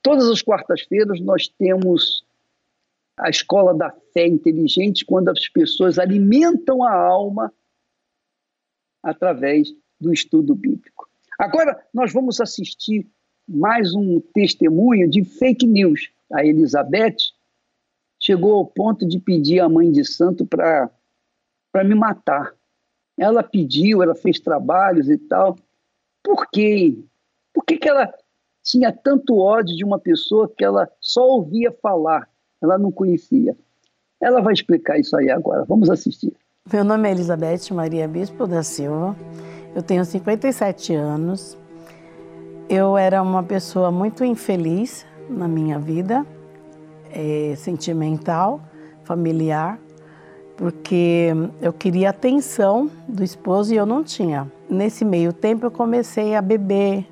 [0.06, 2.24] Todas as quartas-feiras nós temos
[3.18, 7.52] a escola da fé inteligente, quando as pessoas alimentam a alma
[9.02, 11.10] através do estudo bíblico.
[11.40, 13.08] Agora nós vamos assistir
[13.48, 16.12] mais um testemunho de fake news.
[16.32, 17.18] A Elizabeth
[18.26, 20.90] chegou ao ponto de pedir à mãe de santo para
[21.84, 22.56] me matar.
[23.16, 25.56] Ela pediu, ela fez trabalhos e tal.
[26.24, 26.98] Por quê?
[27.54, 28.12] Por que, que ela
[28.64, 32.28] tinha tanto ódio de uma pessoa que ela só ouvia falar,
[32.60, 33.56] ela não conhecia?
[34.20, 35.64] Ela vai explicar isso aí agora.
[35.64, 36.34] Vamos assistir.
[36.74, 39.16] Meu nome é Elizabeth Maria Bispo da Silva.
[39.76, 41.56] Eu tenho 57 anos.
[42.68, 46.26] Eu era uma pessoa muito infeliz na minha vida,
[47.16, 48.62] é, sentimental,
[49.06, 49.80] familiar,
[50.58, 51.30] porque
[51.62, 54.52] eu queria atenção do esposo e eu não tinha.
[54.70, 57.08] Nesse meio tempo eu comecei a beber,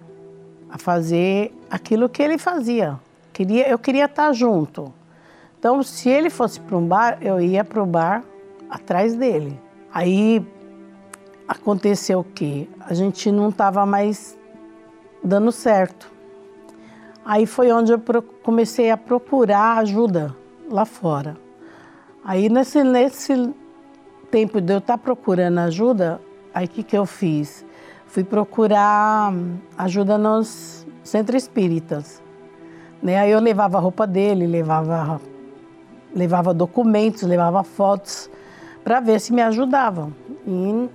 [0.70, 3.00] a fazer aquilo que ele fazia.
[3.32, 4.94] Queria, eu queria estar junto.
[5.58, 8.24] Então, se ele fosse para um bar, eu ia para o bar
[8.70, 9.60] atrás dele.
[9.94, 10.46] Aí
[11.48, 12.68] aconteceu o quê?
[12.82, 14.38] A gente não estava mais
[15.24, 16.13] dando certo.
[17.26, 18.02] Aí foi onde eu
[18.44, 20.36] comecei a procurar ajuda
[20.70, 21.38] lá fora.
[22.24, 23.54] Aí nesse, nesse
[24.30, 26.20] tempo de eu estar tá procurando ajuda,
[26.54, 27.66] aí o que, que eu fiz?
[28.08, 29.34] Fui procurar
[29.78, 32.22] ajuda nos centros espíritas.
[33.02, 33.18] Né?
[33.18, 35.20] Aí eu levava a roupa dele, levava,
[36.14, 38.30] levava documentos, levava fotos
[38.84, 40.14] para ver se me ajudavam.
[40.46, 40.90] E,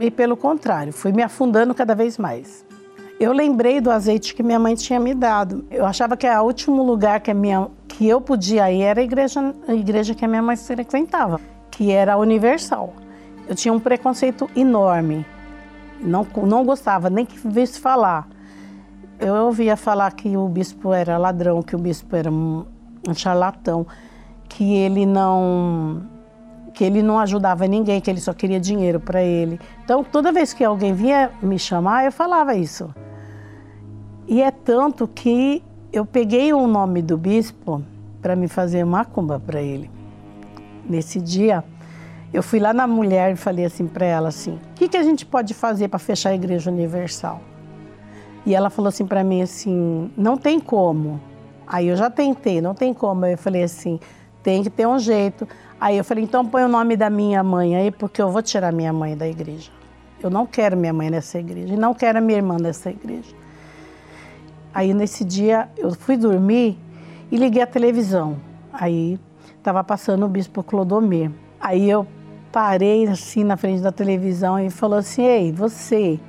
[0.00, 2.64] e pelo contrário, fui me afundando cada vez mais.
[3.20, 5.62] Eu lembrei do azeite que minha mãe tinha me dado.
[5.70, 9.54] Eu achava que o último lugar que, minha, que eu podia ir era a igreja,
[9.68, 11.38] a igreja que a minha mãe frequentava,
[11.70, 12.94] que era a Universal.
[13.46, 15.26] Eu tinha um preconceito enorme.
[16.00, 18.26] Não, não gostava nem que visse falar.
[19.18, 22.64] Eu ouvia falar que o bispo era ladrão, que o bispo era um,
[23.06, 23.86] um charlatão,
[24.48, 26.00] que ele não
[26.80, 29.60] que ele não ajudava ninguém, que ele só queria dinheiro para ele.
[29.84, 32.88] Então, toda vez que alguém vinha me chamar, eu falava isso.
[34.26, 35.62] E é tanto que
[35.92, 37.82] eu peguei o nome do bispo
[38.22, 39.90] para me fazer macumba para ele.
[40.88, 41.62] Nesse dia,
[42.32, 45.02] eu fui lá na mulher e falei assim para ela assim: "O que, que a
[45.02, 47.42] gente pode fazer para fechar a igreja universal?"
[48.46, 51.20] E ela falou assim para mim assim: "Não tem como".
[51.66, 53.26] Aí eu já tentei, não tem como.
[53.26, 54.00] Eu falei assim:
[54.42, 55.46] "Tem que ter um jeito".
[55.80, 58.70] Aí eu falei, então põe o nome da minha mãe aí, porque eu vou tirar
[58.70, 59.70] minha mãe da igreja.
[60.22, 63.34] Eu não quero minha mãe nessa igreja e não quero a minha irmã nessa igreja.
[64.74, 66.78] Aí nesse dia eu fui dormir
[67.32, 68.36] e liguei a televisão.
[68.70, 69.18] Aí
[69.56, 71.30] estava passando o bispo Clodomir.
[71.58, 72.06] Aí eu
[72.52, 76.20] parei assim na frente da televisão e falou assim: "Ei, você".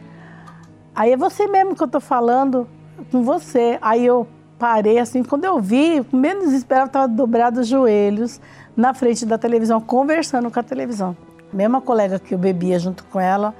[0.95, 2.67] Aí é você mesmo que eu tô falando
[3.11, 3.77] com você.
[3.81, 4.25] Aí eu
[4.57, 8.39] parei assim, quando eu vi, menos esperava, estava dobrado os joelhos
[8.75, 11.15] na frente da televisão, conversando com a televisão.
[11.51, 13.53] Mesma colega que eu bebia junto com ela,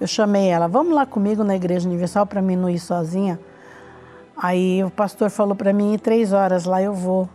[0.00, 3.38] eu chamei ela, vamos lá comigo na Igreja Universal para mim não ir sozinha.
[4.36, 7.28] Aí o pastor falou para mim, em três horas lá eu vou.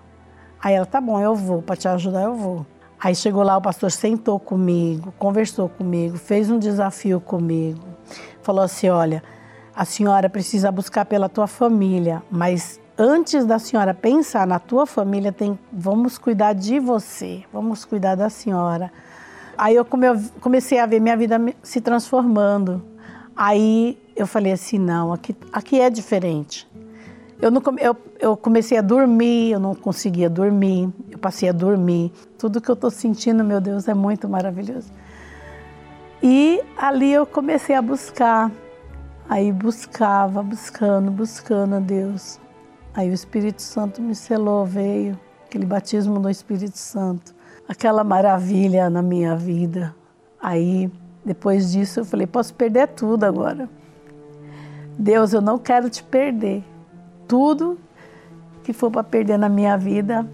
[0.62, 2.66] Aí ela, tá bom, eu vou, para te ajudar eu vou.
[3.00, 7.82] Aí chegou lá, o pastor sentou comigo, conversou comigo, fez um desafio comigo.
[8.44, 9.24] Falou assim: olha,
[9.76, 15.32] a senhora precisa buscar pela tua família, mas antes da senhora pensar na tua família,
[15.32, 18.92] tem, vamos cuidar de você, vamos cuidar da senhora.
[19.58, 19.86] Aí eu
[20.40, 22.82] comecei a ver minha vida se transformando.
[23.36, 26.70] Aí eu falei assim, não, aqui, aqui é diferente.
[27.42, 32.12] Eu, não, eu, eu comecei a dormir, eu não conseguia dormir, eu passei a dormir.
[32.38, 34.92] Tudo que eu estou sentindo, meu Deus, é muito maravilhoso.
[36.22, 38.52] E ali eu comecei a buscar.
[39.28, 42.40] Aí buscava, buscando, buscando a Deus.
[42.94, 47.34] Aí o Espírito Santo me selou, veio, aquele batismo do Espírito Santo,
[47.68, 49.96] aquela maravilha na minha vida.
[50.42, 50.92] Aí,
[51.24, 53.70] depois disso, eu falei: posso perder tudo agora.
[55.00, 56.64] Deus, eu não quero te perder.
[57.28, 57.80] Tudo
[58.62, 60.28] que for para perder na minha vida,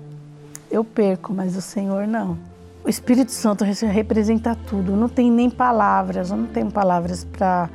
[0.72, 2.38] eu perco, mas o Senhor não.
[2.84, 4.96] O Espírito Santo representa tudo.
[4.96, 7.70] Não tem nem palavras, eu não tenho palavras para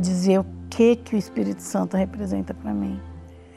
[0.00, 2.98] dizer o que, que o Espírito Santo representa para mim.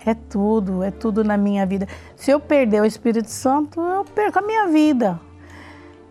[0.05, 1.87] É tudo, é tudo na minha vida.
[2.15, 5.19] Se eu perder o Espírito Santo, eu perco a minha vida.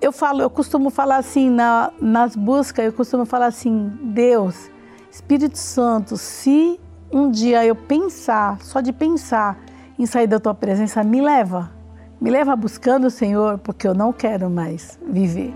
[0.00, 4.68] Eu falo, eu costumo falar assim na, nas buscas, eu costumo falar assim, Deus,
[5.10, 6.78] Espírito Santo, se
[7.10, 9.58] um dia eu pensar, só de pensar
[9.98, 11.70] em sair da tua presença, me leva.
[12.20, 15.54] Me leva buscando o Senhor, porque eu não quero mais viver.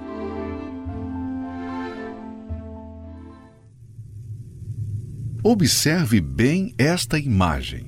[5.42, 7.87] Observe bem esta imagem.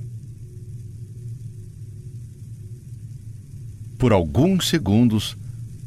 [4.01, 5.36] Por alguns segundos,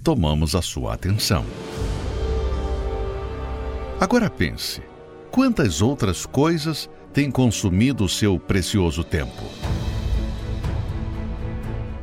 [0.04, 1.44] tomamos a sua atenção.
[4.00, 4.84] Agora pense:
[5.32, 9.44] quantas outras coisas têm consumido o seu precioso tempo?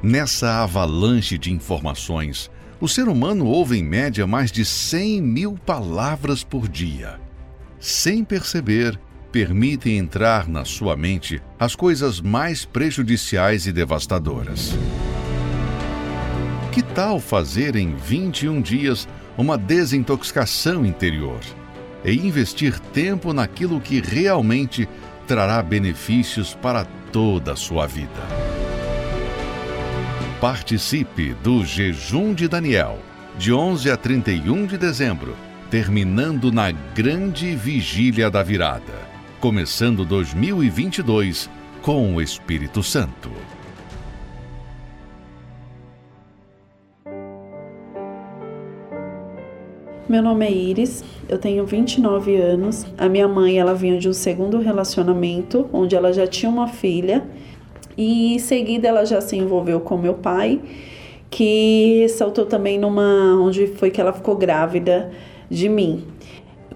[0.03, 2.51] Nessa avalanche de informações,
[2.81, 7.21] o ser humano ouve em média mais de 100 mil palavras por dia.
[7.79, 8.99] Sem perceber,
[9.31, 14.75] permitem entrar na sua mente as coisas mais prejudiciais e devastadoras.
[16.73, 21.41] Que tal fazer em 21 dias uma desintoxicação interior
[22.05, 24.89] e investir tempo naquilo que realmente
[25.27, 28.11] trará benefícios para toda a sua vida?
[30.41, 32.99] Participe do Jejum de Daniel,
[33.39, 35.37] de 11 a 31 de dezembro,
[35.71, 39.11] terminando na Grande Vigília da Virada
[39.41, 41.49] começando 2022
[41.81, 43.31] com o Espírito Santo.
[50.11, 52.85] Meu nome é Iris, eu tenho 29 anos.
[52.99, 57.23] A minha mãe, ela vinha de um segundo relacionamento, onde ela já tinha uma filha,
[57.97, 60.61] e em seguida ela já se envolveu com meu pai,
[61.31, 65.13] que ressaltou também numa onde foi que ela ficou grávida
[65.49, 66.03] de mim.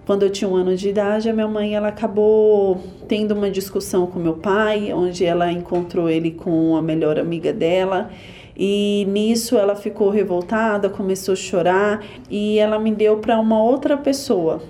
[0.07, 2.79] Quando eu tinha um ano de idade, a minha mãe ela acabou
[3.09, 8.11] tendo uma discussão com meu pai, onde ela encontrou ele com a melhor amiga dela.
[8.57, 13.97] E nisso ela ficou revoltada, começou a chorar e ela me deu para uma outra
[13.97, 14.63] pessoa.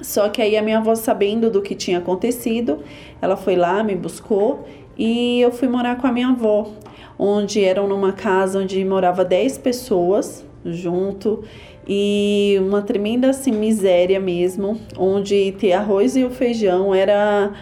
[0.00, 2.80] Só que aí a minha avó, sabendo do que tinha acontecido,
[3.22, 4.66] ela foi lá, me buscou
[4.98, 6.72] e eu fui morar com a minha avó,
[7.18, 11.44] onde eram numa casa onde morava 10 pessoas junto
[11.86, 17.52] e uma tremenda assim, miséria mesmo, onde ter arroz e o feijão era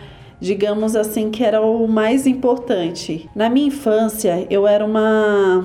[0.42, 3.30] digamos assim que era o mais importante.
[3.32, 5.64] Na minha infância, eu era uma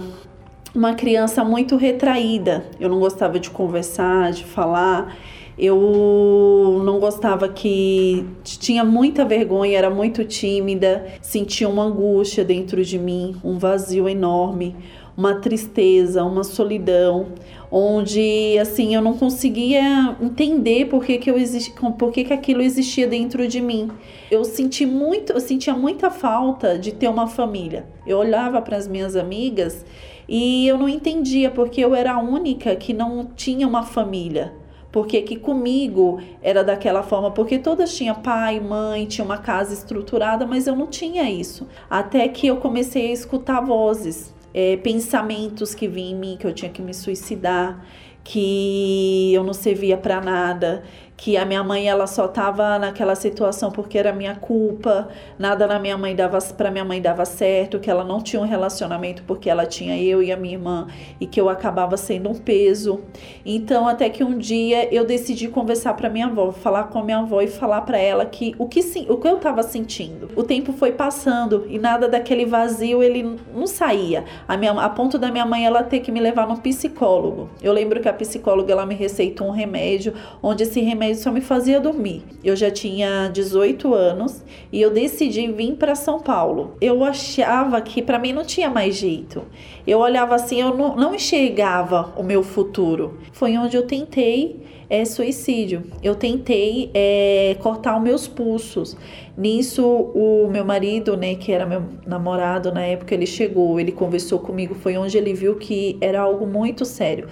[0.74, 2.64] uma criança muito retraída.
[2.80, 5.18] Eu não gostava de conversar, de falar.
[5.58, 13.00] Eu não gostava que tinha muita vergonha, era muito tímida, sentia uma angústia dentro de
[13.00, 14.76] mim, um vazio enorme,
[15.18, 17.30] uma tristeza, uma solidão,
[17.72, 22.62] onde assim eu não conseguia entender por que, que eu existi, por que, que aquilo
[22.62, 23.90] existia dentro de mim.
[24.32, 27.86] Eu senti muito, eu sentia muita falta de ter uma família.
[28.06, 29.86] Eu olhava para as minhas amigas
[30.28, 34.54] e eu não entendia porque eu era a única que não tinha uma família
[34.90, 40.44] porque que comigo era daquela forma, porque todas tinham pai, mãe, tinha uma casa estruturada,
[40.46, 41.68] mas eu não tinha isso.
[41.88, 46.52] Até que eu comecei a escutar vozes é, pensamentos que vinham em mim, que eu
[46.52, 47.86] tinha que me suicidar,
[48.24, 50.84] que eu não servia para nada,
[51.18, 55.80] que a minha mãe ela só estava naquela situação porque era minha culpa, nada na
[55.80, 59.50] minha mãe dava para minha mãe dava certo, que ela não tinha um relacionamento porque
[59.50, 60.88] ela tinha eu e a minha irmã
[61.20, 63.02] e que eu acabava sendo um peso.
[63.44, 67.18] Então até que um dia eu decidi conversar para minha avó, falar com a minha
[67.18, 70.30] avó e falar para ela que o que o que eu estava sentindo.
[70.36, 74.24] O tempo foi passando e nada daquele vazio ele não saía.
[74.48, 77.50] A minha a ponto da minha mãe ela ter que me levar no psicólogo.
[77.60, 80.14] Eu lembro que a psicóloga ela me receitou um remédio
[80.44, 82.24] onde esse remédio remédio só me fazia dormir.
[82.44, 86.76] Eu já tinha 18 anos e eu decidi vir para São Paulo.
[86.82, 89.44] Eu achava que para mim não tinha mais jeito.
[89.86, 93.20] Eu olhava assim, eu não, não enxergava o meu futuro.
[93.32, 95.84] Foi onde eu tentei é, suicídio.
[96.04, 98.98] Eu tentei é, cortar os meus pulsos.
[99.38, 104.40] Nisso, o meu marido, né, que era meu namorado na época, ele chegou, ele conversou
[104.40, 104.74] comigo.
[104.76, 107.28] Foi onde ele viu que era algo muito sério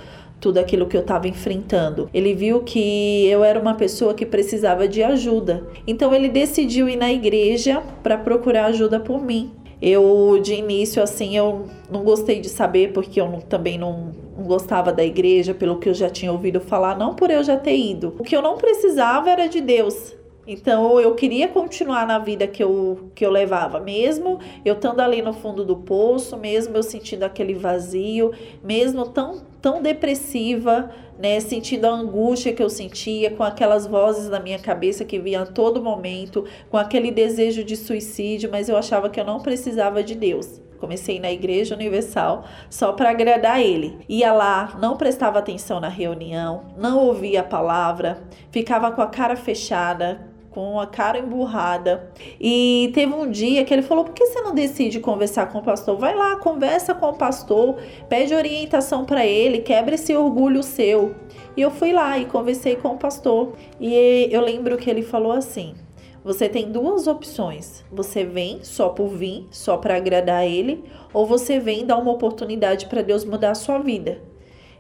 [0.46, 2.08] tudo aquilo que eu estava enfrentando.
[2.14, 5.66] Ele viu que eu era uma pessoa que precisava de ajuda.
[5.88, 9.52] Então ele decidiu ir na igreja para procurar ajuda por mim.
[9.82, 14.44] Eu, de início, assim, eu não gostei de saber, porque eu não, também não, não,
[14.44, 17.76] gostava da igreja, pelo que eu já tinha ouvido falar, não por eu já ter
[17.76, 18.14] ido.
[18.20, 20.16] O que eu não precisava era de Deus.
[20.48, 25.22] Então eu queria continuar na vida que eu, que eu levava, mesmo eu estando ali
[25.22, 28.32] no fundo do poço, mesmo eu sentindo aquele vazio,
[28.64, 34.40] mesmo tão, tão depressiva, né, sentindo a angústia que eu sentia, com aquelas vozes na
[34.40, 39.10] minha cabeça que vinham a todo momento, com aquele desejo de suicídio, mas eu achava
[39.10, 40.62] que eu não precisava de Deus.
[40.78, 43.98] Comecei na Igreja Universal só para agradar ele.
[44.08, 49.36] Ia lá, não prestava atenção na reunião, não ouvia a palavra, ficava com a cara
[49.36, 52.10] fechada, com a cara emburrada.
[52.40, 55.62] E teve um dia que ele falou: por que você não decide conversar com o
[55.62, 55.98] pastor?
[55.98, 57.76] Vai lá, conversa com o pastor,
[58.08, 61.14] pede orientação para ele, quebra esse orgulho seu.
[61.58, 63.54] E eu fui lá e conversei com o pastor.
[63.80, 65.76] E eu lembro que ele falou assim:
[66.24, 67.84] você tem duas opções.
[67.92, 72.86] Você vem só por vir, só para agradar ele, ou você vem dar uma oportunidade
[72.86, 74.22] para Deus mudar a sua vida.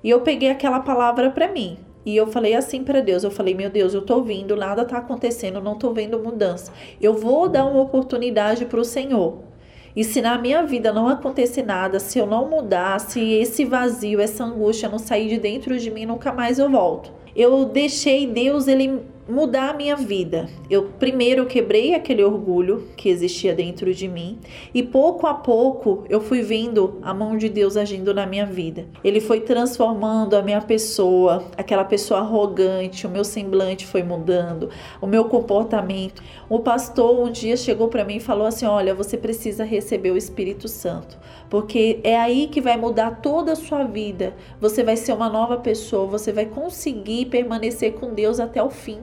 [0.01, 1.78] E eu peguei aquela palavra para mim.
[2.06, 4.99] E eu falei assim para Deus, eu falei, meu Deus, eu tô vindo, nada tá
[4.99, 6.72] acontecendo, não tô vendo mudança.
[7.01, 9.39] Eu vou dar uma oportunidade para o Senhor.
[9.95, 14.20] E se na minha vida não acontecer nada, se eu não mudar, se esse vazio,
[14.20, 17.12] essa angústia não sair de dentro de mim, nunca mais eu volto.
[17.36, 20.47] Eu deixei Deus ele mudar a minha vida.
[20.69, 24.38] Eu primeiro quebrei aquele orgulho que existia dentro de mim
[24.73, 28.86] e pouco a pouco eu fui vendo a mão de Deus agindo na minha vida.
[29.03, 34.69] Ele foi transformando a minha pessoa, aquela pessoa arrogante, o meu semblante foi mudando,
[35.01, 36.21] o meu comportamento.
[36.47, 40.17] O pastor um dia chegou para mim e falou assim: "Olha, você precisa receber o
[40.17, 41.17] Espírito Santo,
[41.56, 44.36] porque é aí que vai mudar toda a sua vida.
[44.60, 48.99] Você vai ser uma nova pessoa, você vai conseguir permanecer com Deus até o fim."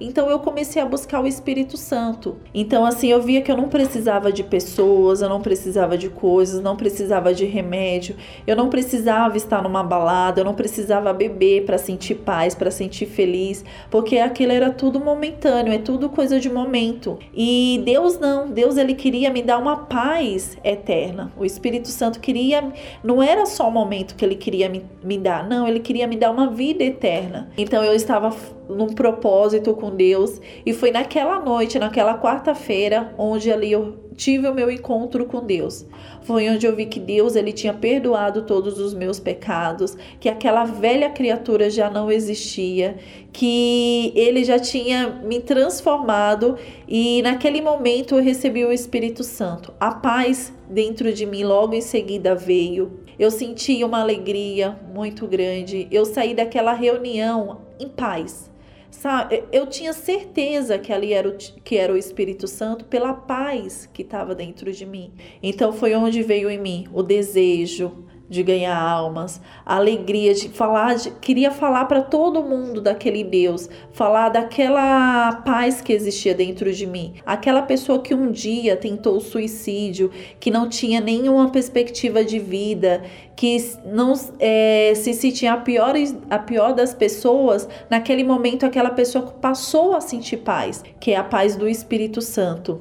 [0.00, 2.36] Então eu comecei a buscar o Espírito Santo.
[2.54, 6.62] Então assim, eu via que eu não precisava de pessoas, eu não precisava de coisas,
[6.62, 11.76] não precisava de remédio, eu não precisava estar numa balada, eu não precisava beber para
[11.76, 17.18] sentir paz, para sentir feliz, porque aquilo era tudo momentâneo, é tudo coisa de momento.
[17.34, 21.30] E Deus não, Deus ele queria me dar uma paz eterna.
[21.36, 22.72] O Espírito Santo queria,
[23.04, 26.16] não era só o momento que ele queria me, me dar, não, ele queria me
[26.16, 27.50] dar uma vida eterna.
[27.58, 28.34] Então eu estava
[28.68, 30.40] num propósito com Deus.
[30.64, 35.86] E foi naquela noite, naquela quarta-feira, onde ali eu tive o meu encontro com Deus.
[36.22, 40.64] Foi onde eu vi que Deus ele tinha perdoado todos os meus pecados, que aquela
[40.64, 42.96] velha criatura já não existia,
[43.32, 49.72] que ele já tinha me transformado e naquele momento eu recebi o Espírito Santo.
[49.80, 53.00] A paz dentro de mim logo em seguida veio.
[53.18, 55.88] Eu senti uma alegria muito grande.
[55.90, 58.49] Eu saí daquela reunião em paz
[58.90, 63.88] Sabe, eu tinha certeza que ali era o, que era o Espírito Santo pela paz
[63.92, 65.12] que estava dentro de mim.
[65.42, 70.94] Então foi onde veio em mim o desejo, de ganhar almas, a alegria de falar,
[70.94, 76.86] de, queria falar para todo mundo daquele Deus, falar daquela paz que existia dentro de
[76.86, 83.02] mim, aquela pessoa que um dia tentou suicídio, que não tinha nenhuma perspectiva de vida,
[83.34, 85.94] que não é, se sentia a pior,
[86.30, 91.24] a pior das pessoas, naquele momento aquela pessoa passou a sentir paz, que é a
[91.24, 92.80] paz do Espírito Santo.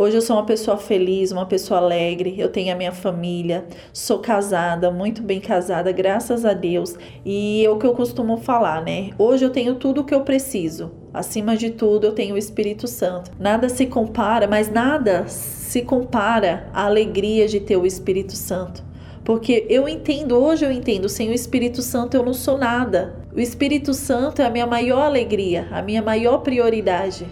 [0.00, 4.18] Hoje eu sou uma pessoa feliz, uma pessoa alegre, eu tenho a minha família, sou
[4.18, 6.96] casada, muito bem casada, graças a Deus.
[7.22, 9.10] E é o que eu costumo falar, né?
[9.18, 10.90] Hoje eu tenho tudo o que eu preciso.
[11.12, 13.30] Acima de tudo, eu tenho o Espírito Santo.
[13.38, 18.82] Nada se compara, mas nada se compara à alegria de ter o Espírito Santo.
[19.22, 23.16] Porque eu entendo, hoje eu entendo, sem o Espírito Santo eu não sou nada.
[23.36, 27.26] O Espírito Santo é a minha maior alegria, a minha maior prioridade.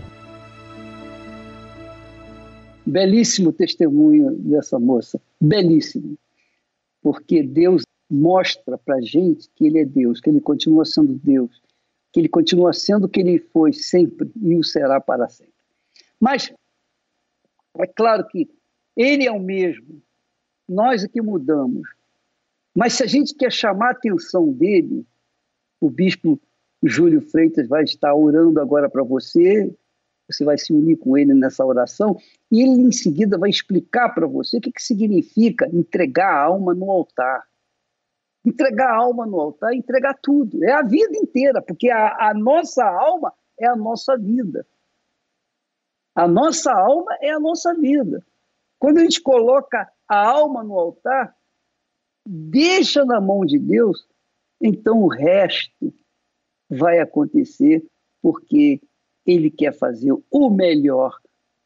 [2.89, 6.16] Belíssimo testemunho dessa moça, belíssimo.
[7.03, 11.62] Porque Deus mostra para gente que Ele é Deus, que Ele continua sendo Deus,
[12.11, 15.53] que Ele continua sendo o que Ele foi sempre e o será para sempre.
[16.18, 16.51] Mas
[17.76, 18.49] é claro que
[18.97, 20.01] Ele é o mesmo,
[20.66, 21.86] nós é que mudamos.
[22.74, 25.05] Mas se a gente quer chamar a atenção dele,
[25.78, 26.41] o bispo
[26.82, 29.70] Júlio Freitas vai estar orando agora para você,
[30.31, 32.16] você vai se unir com ele nessa oração,
[32.51, 36.74] e ele em seguida vai explicar para você o que, que significa entregar a alma
[36.74, 37.47] no altar.
[38.45, 42.85] Entregar a alma no altar, entregar tudo, é a vida inteira, porque a, a nossa
[42.85, 44.66] alma é a nossa vida.
[46.14, 48.24] A nossa alma é a nossa vida.
[48.79, 51.35] Quando a gente coloca a alma no altar,
[52.26, 54.07] deixa na mão de Deus,
[54.61, 55.93] então o resto
[56.68, 57.85] vai acontecer,
[58.20, 58.81] porque
[59.29, 61.14] ele quer fazer o melhor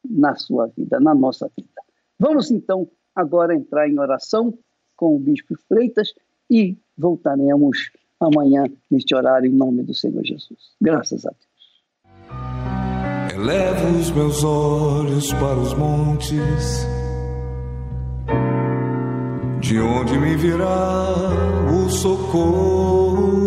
[0.03, 1.81] na sua vida, na nossa vida.
[2.19, 4.53] Vamos então agora entrar em oração
[4.97, 6.13] com o Bispo Freitas
[6.51, 7.89] e voltaremos
[8.19, 10.75] amanhã neste horário em nome do Senhor Jesus.
[10.81, 11.53] Graças a Deus.
[13.33, 16.85] Elevo os meus olhos para os montes,
[19.61, 21.07] de onde me virá
[21.73, 23.42] o socorro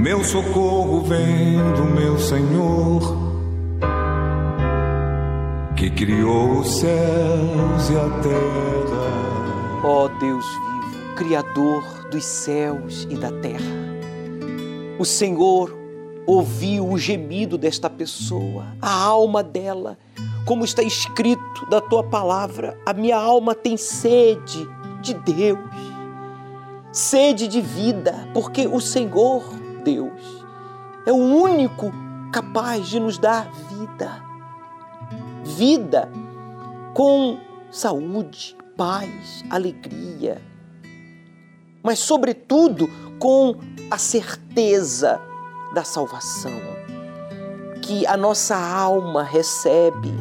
[0.00, 3.02] meu socorro vem do meu Senhor,
[5.76, 9.84] que criou os céus e a terra.
[9.84, 13.60] Ó oh Deus vivo, Criador dos céus e da terra,
[14.98, 15.78] o Senhor
[16.26, 19.98] ouviu o gemido desta pessoa, a alma dela,
[20.46, 24.66] como está escrito da tua palavra, a minha alma tem sede
[25.02, 25.58] de Deus,
[26.90, 30.44] sede de vida, porque o Senhor Deus.
[31.06, 31.92] É o único
[32.32, 34.22] capaz de nos dar vida.
[35.44, 36.10] Vida
[36.94, 37.38] com
[37.70, 40.40] saúde, paz, alegria,
[41.82, 43.56] mas, sobretudo, com
[43.90, 45.20] a certeza
[45.74, 46.52] da salvação
[47.82, 50.12] que a nossa alma recebe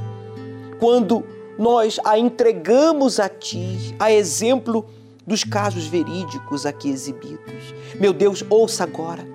[0.79, 1.23] quando
[1.57, 4.85] nós a entregamos a Ti, a exemplo
[5.27, 7.75] dos casos verídicos aqui exibidos.
[7.99, 9.27] Meu Deus, ouça agora,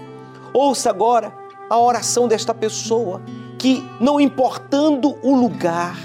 [0.54, 1.34] ouça agora
[1.68, 3.20] a oração desta pessoa
[3.58, 5.98] que, não importando o lugar,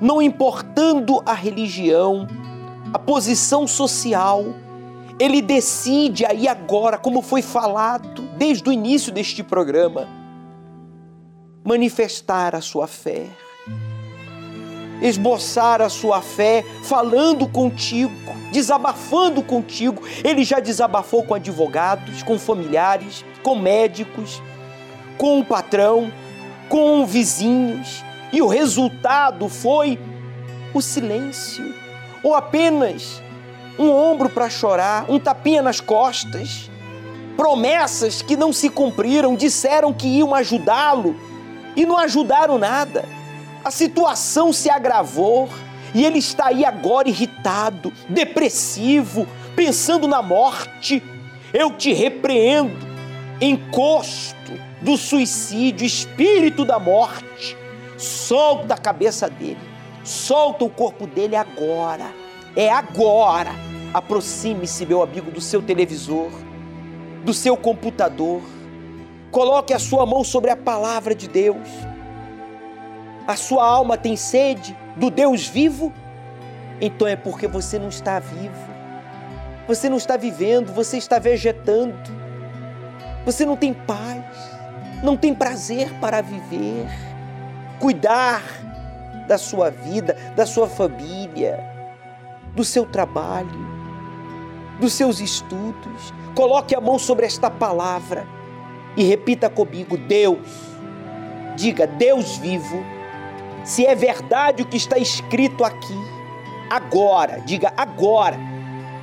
[0.00, 2.26] não importando a religião,
[2.94, 4.44] a posição social,
[5.18, 10.06] ele decide aí agora, como foi falado desde o início deste programa,
[11.64, 13.26] manifestar a sua fé
[15.00, 18.12] esboçar a sua fé, falando contigo,
[18.52, 20.02] desabafando contigo.
[20.24, 24.42] Ele já desabafou com advogados, com familiares, com médicos,
[25.16, 26.12] com o patrão,
[26.68, 29.98] com vizinhos, e o resultado foi
[30.74, 31.74] o silêncio,
[32.22, 33.22] ou apenas
[33.78, 36.70] um ombro para chorar, um tapinha nas costas,
[37.36, 41.16] promessas que não se cumpriram, disseram que iam ajudá-lo
[41.76, 43.17] e não ajudaram nada
[43.68, 45.46] a situação se agravou
[45.94, 51.02] e ele está aí agora irritado, depressivo, pensando na morte.
[51.52, 52.78] Eu te repreendo,
[53.38, 57.58] encosto do suicídio, espírito da morte.
[57.98, 59.60] Solta a cabeça dele,
[60.02, 62.06] solta o corpo dele agora.
[62.56, 63.50] É agora.
[63.92, 66.30] Aproxime-se, meu amigo, do seu televisor,
[67.22, 68.40] do seu computador.
[69.30, 71.68] Coloque a sua mão sobre a palavra de Deus
[73.28, 75.92] a sua alma tem sede do Deus vivo,
[76.80, 78.68] então é porque você não está vivo.
[79.66, 81.94] Você não está vivendo, você está vegetando.
[83.26, 84.24] Você não tem paz,
[85.02, 86.86] não tem prazer para viver,
[87.78, 88.42] cuidar
[89.26, 91.60] da sua vida, da sua família,
[92.56, 93.68] do seu trabalho,
[94.80, 96.14] dos seus estudos.
[96.34, 98.26] Coloque a mão sobre esta palavra
[98.96, 100.48] e repita comigo: Deus,
[101.56, 102.97] diga Deus vivo
[103.68, 105.94] se é verdade o que está escrito aqui,
[106.70, 108.38] agora, diga agora,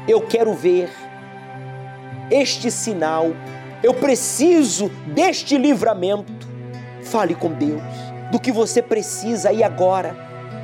[0.07, 0.89] eu quero ver
[2.31, 3.27] este sinal,
[3.83, 6.47] eu preciso deste livramento.
[7.03, 7.83] Fale com Deus
[8.31, 10.17] do que você precisa e agora.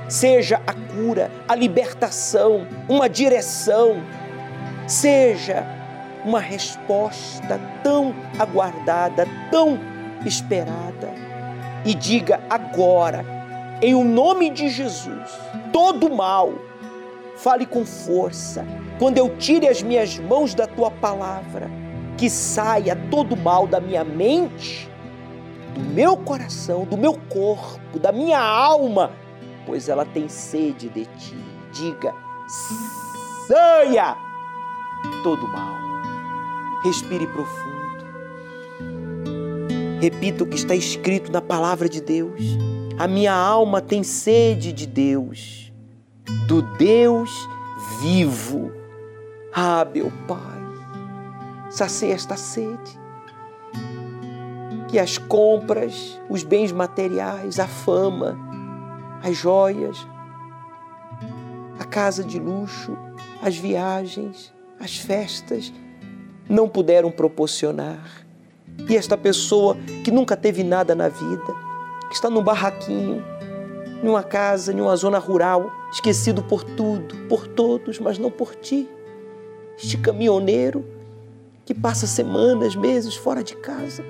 [0.10, 4.02] Seja a cura, a libertação, uma direção,
[4.88, 5.64] seja
[6.26, 9.80] uma resposta tão aguardada, tão
[10.26, 11.14] esperada.
[11.86, 13.41] E diga agora,
[13.82, 15.40] em o nome de Jesus,
[15.74, 16.54] todo mal,
[17.36, 18.66] fale com força.
[19.00, 21.70] Quando eu tire as minhas mãos da tua palavra,
[22.18, 24.88] que saia todo mal da minha mente,
[25.74, 29.12] do meu coração, do meu corpo, da minha alma,
[29.66, 31.36] pois ela tem sede de ti.
[31.72, 32.14] Diga:
[33.48, 34.16] saia
[35.24, 35.76] todo mal.
[36.84, 37.82] Respire profundo.
[40.00, 42.42] Repita o que está escrito na palavra de Deus.
[42.98, 45.72] A minha alma tem sede de Deus,
[46.48, 47.32] do Deus
[48.02, 48.72] vivo.
[49.54, 50.62] Ah, meu Pai,
[51.70, 53.00] sacia esta sede.
[54.88, 58.38] Que as compras, os bens materiais, a fama,
[59.24, 60.06] as joias,
[61.80, 62.98] a casa de luxo,
[63.42, 65.72] as viagens, as festas
[66.50, 68.26] não puderam proporcionar.
[68.90, 71.71] E esta pessoa que nunca teve nada na vida,
[72.12, 73.24] que está num barraquinho,
[74.04, 78.88] numa casa, numa zona rural, esquecido por tudo, por todos, mas não por ti.
[79.82, 80.86] Este caminhoneiro
[81.66, 84.04] que passa semanas, meses fora de casa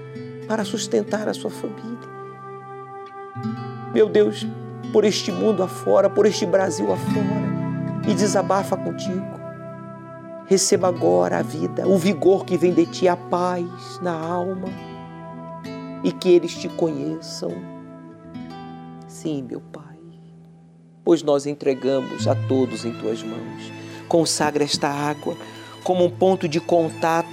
[0.48, 2.10] para sustentar a sua família.
[3.94, 4.48] Meu Deus,
[4.92, 9.40] por este mundo afora, por este Brasil afora, e desabafa contigo.
[10.48, 14.70] Receba agora a vida, o vigor que vem de ti, a paz na alma,
[16.04, 17.71] e que eles te conheçam
[19.12, 19.98] Sim, meu Pai,
[21.04, 23.62] pois nós entregamos a todos em tuas mãos.
[24.08, 25.36] Consagra esta água
[25.84, 27.28] como um ponto de contato.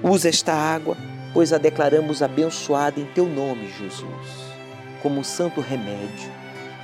[0.00, 0.96] Usa esta água,
[1.34, 4.06] pois a declaramos abençoada em teu nome, Jesus,
[5.02, 6.30] como um santo remédio.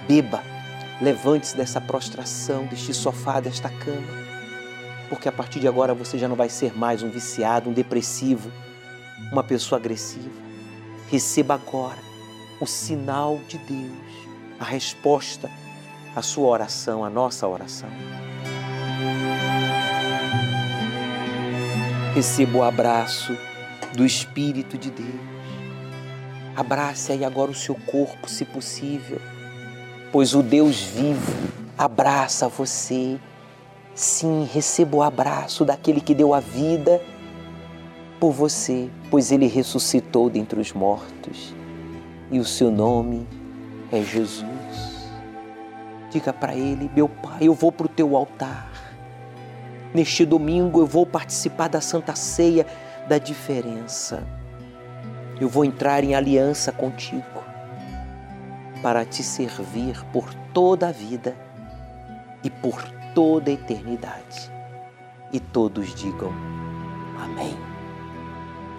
[0.09, 0.43] Beba,
[1.01, 4.19] levante-se dessa prostração, deste sofá, desta cama,
[5.09, 8.51] porque a partir de agora você já não vai ser mais um viciado, um depressivo,
[9.31, 10.43] uma pessoa agressiva.
[11.09, 12.14] Receba agora
[12.61, 14.29] o sinal de Deus,
[14.59, 15.51] a resposta
[16.15, 17.89] à sua oração, à nossa oração.
[22.15, 23.37] Receba o abraço
[23.97, 25.35] do Espírito de Deus.
[26.55, 29.21] Abrace aí agora o seu corpo, se possível,
[30.13, 31.33] pois o Deus vivo
[31.77, 33.19] abraça você.
[33.97, 37.03] Sim, receba o abraço daquele que deu a vida
[38.21, 41.53] por você, pois ele ressuscitou dentre os mortos
[42.31, 43.27] e o seu nome
[43.93, 45.11] é Jesus.
[46.11, 48.70] Diga para Ele: Meu Pai, eu vou para o teu altar.
[49.93, 52.66] Neste domingo eu vou participar da Santa Ceia
[53.09, 54.22] da diferença.
[55.41, 57.43] Eu vou entrar em aliança contigo
[58.83, 61.37] para te servir por toda a vida
[62.43, 62.83] e por
[63.14, 64.53] toda a eternidade.
[65.33, 66.33] E todos digam
[67.18, 67.57] amém.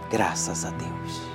[0.10, 1.35] Graças a Deus.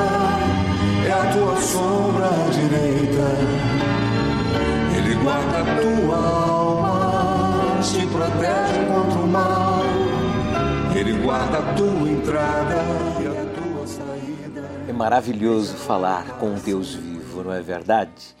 [1.61, 3.27] sombra direita.
[4.97, 9.81] Ele guarda a tua alma, te protege contra o mal.
[10.95, 12.75] Ele guarda a tua entrada
[13.21, 14.69] e a tua saída.
[14.87, 18.35] É maravilhoso falar com um Deus vivo, não é verdade?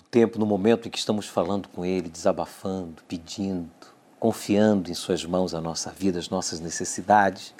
[0.00, 3.70] O tempo, no momento em que estamos falando com Ele, desabafando, pedindo,
[4.18, 7.54] confiando em Suas mãos a nossa vida, as nossas necessidades,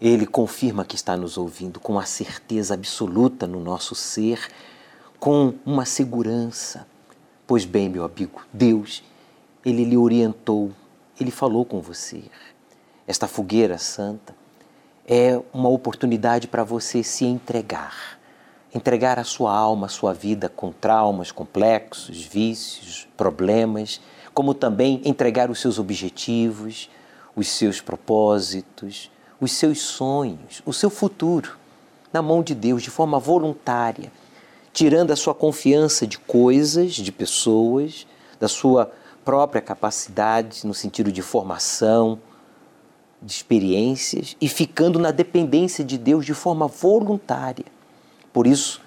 [0.00, 4.46] Ele confirma que está nos ouvindo com a certeza absoluta no nosso ser,
[5.18, 6.86] com uma segurança.
[7.46, 9.02] Pois bem, meu amigo, Deus,
[9.64, 10.70] Ele lhe orientou,
[11.18, 12.24] Ele falou com você.
[13.06, 14.34] Esta fogueira santa
[15.06, 18.18] é uma oportunidade para você se entregar.
[18.74, 24.00] Entregar a sua alma, a sua vida com traumas complexos, vícios, problemas,
[24.34, 26.90] como também entregar os seus objetivos,
[27.34, 29.10] os seus propósitos,
[29.40, 31.56] os seus sonhos, o seu futuro
[32.12, 34.10] na mão de Deus de forma voluntária,
[34.72, 38.06] tirando a sua confiança de coisas, de pessoas,
[38.38, 38.92] da sua
[39.24, 42.18] própria capacidade no sentido de formação,
[43.20, 47.64] de experiências e ficando na dependência de Deus de forma voluntária.
[48.32, 48.80] Por isso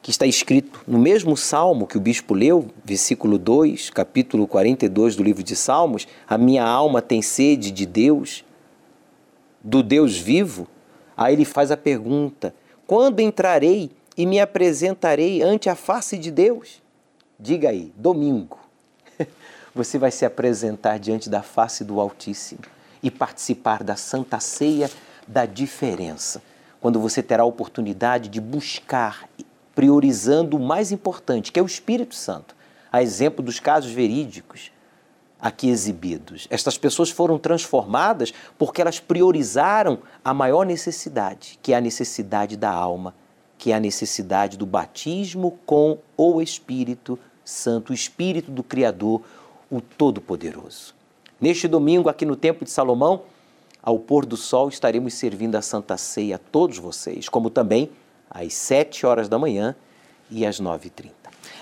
[0.00, 5.22] que está escrito no mesmo salmo que o bispo leu, versículo 2, capítulo 42 do
[5.22, 8.44] livro de Salmos, a minha alma tem sede de Deus,
[9.62, 10.66] do Deus vivo.
[11.16, 12.54] Aí ele faz a pergunta:
[12.86, 16.82] quando entrarei e me apresentarei ante a face de Deus?
[17.38, 18.58] Diga aí, domingo.
[19.74, 22.60] Você vai se apresentar diante da face do Altíssimo
[23.02, 24.90] e participar da Santa Ceia
[25.26, 26.42] da diferença,
[26.80, 29.28] quando você terá a oportunidade de buscar,
[29.74, 32.54] priorizando o mais importante, que é o Espírito Santo,
[32.90, 34.71] a exemplo dos casos verídicos
[35.42, 36.46] aqui exibidos.
[36.48, 42.70] Estas pessoas foram transformadas porque elas priorizaram a maior necessidade, que é a necessidade da
[42.70, 43.12] alma,
[43.58, 49.22] que é a necessidade do batismo com o Espírito Santo, o Espírito do Criador,
[49.68, 50.94] o Todo-Poderoso.
[51.40, 53.22] Neste domingo, aqui no Templo de Salomão,
[53.82, 57.90] ao pôr do sol, estaremos servindo a Santa Ceia a todos vocês, como também
[58.30, 59.74] às 7 horas da manhã
[60.30, 61.10] e às 9h30.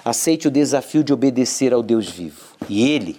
[0.04, 3.18] Aceite o desafio de obedecer ao Deus vivo e Ele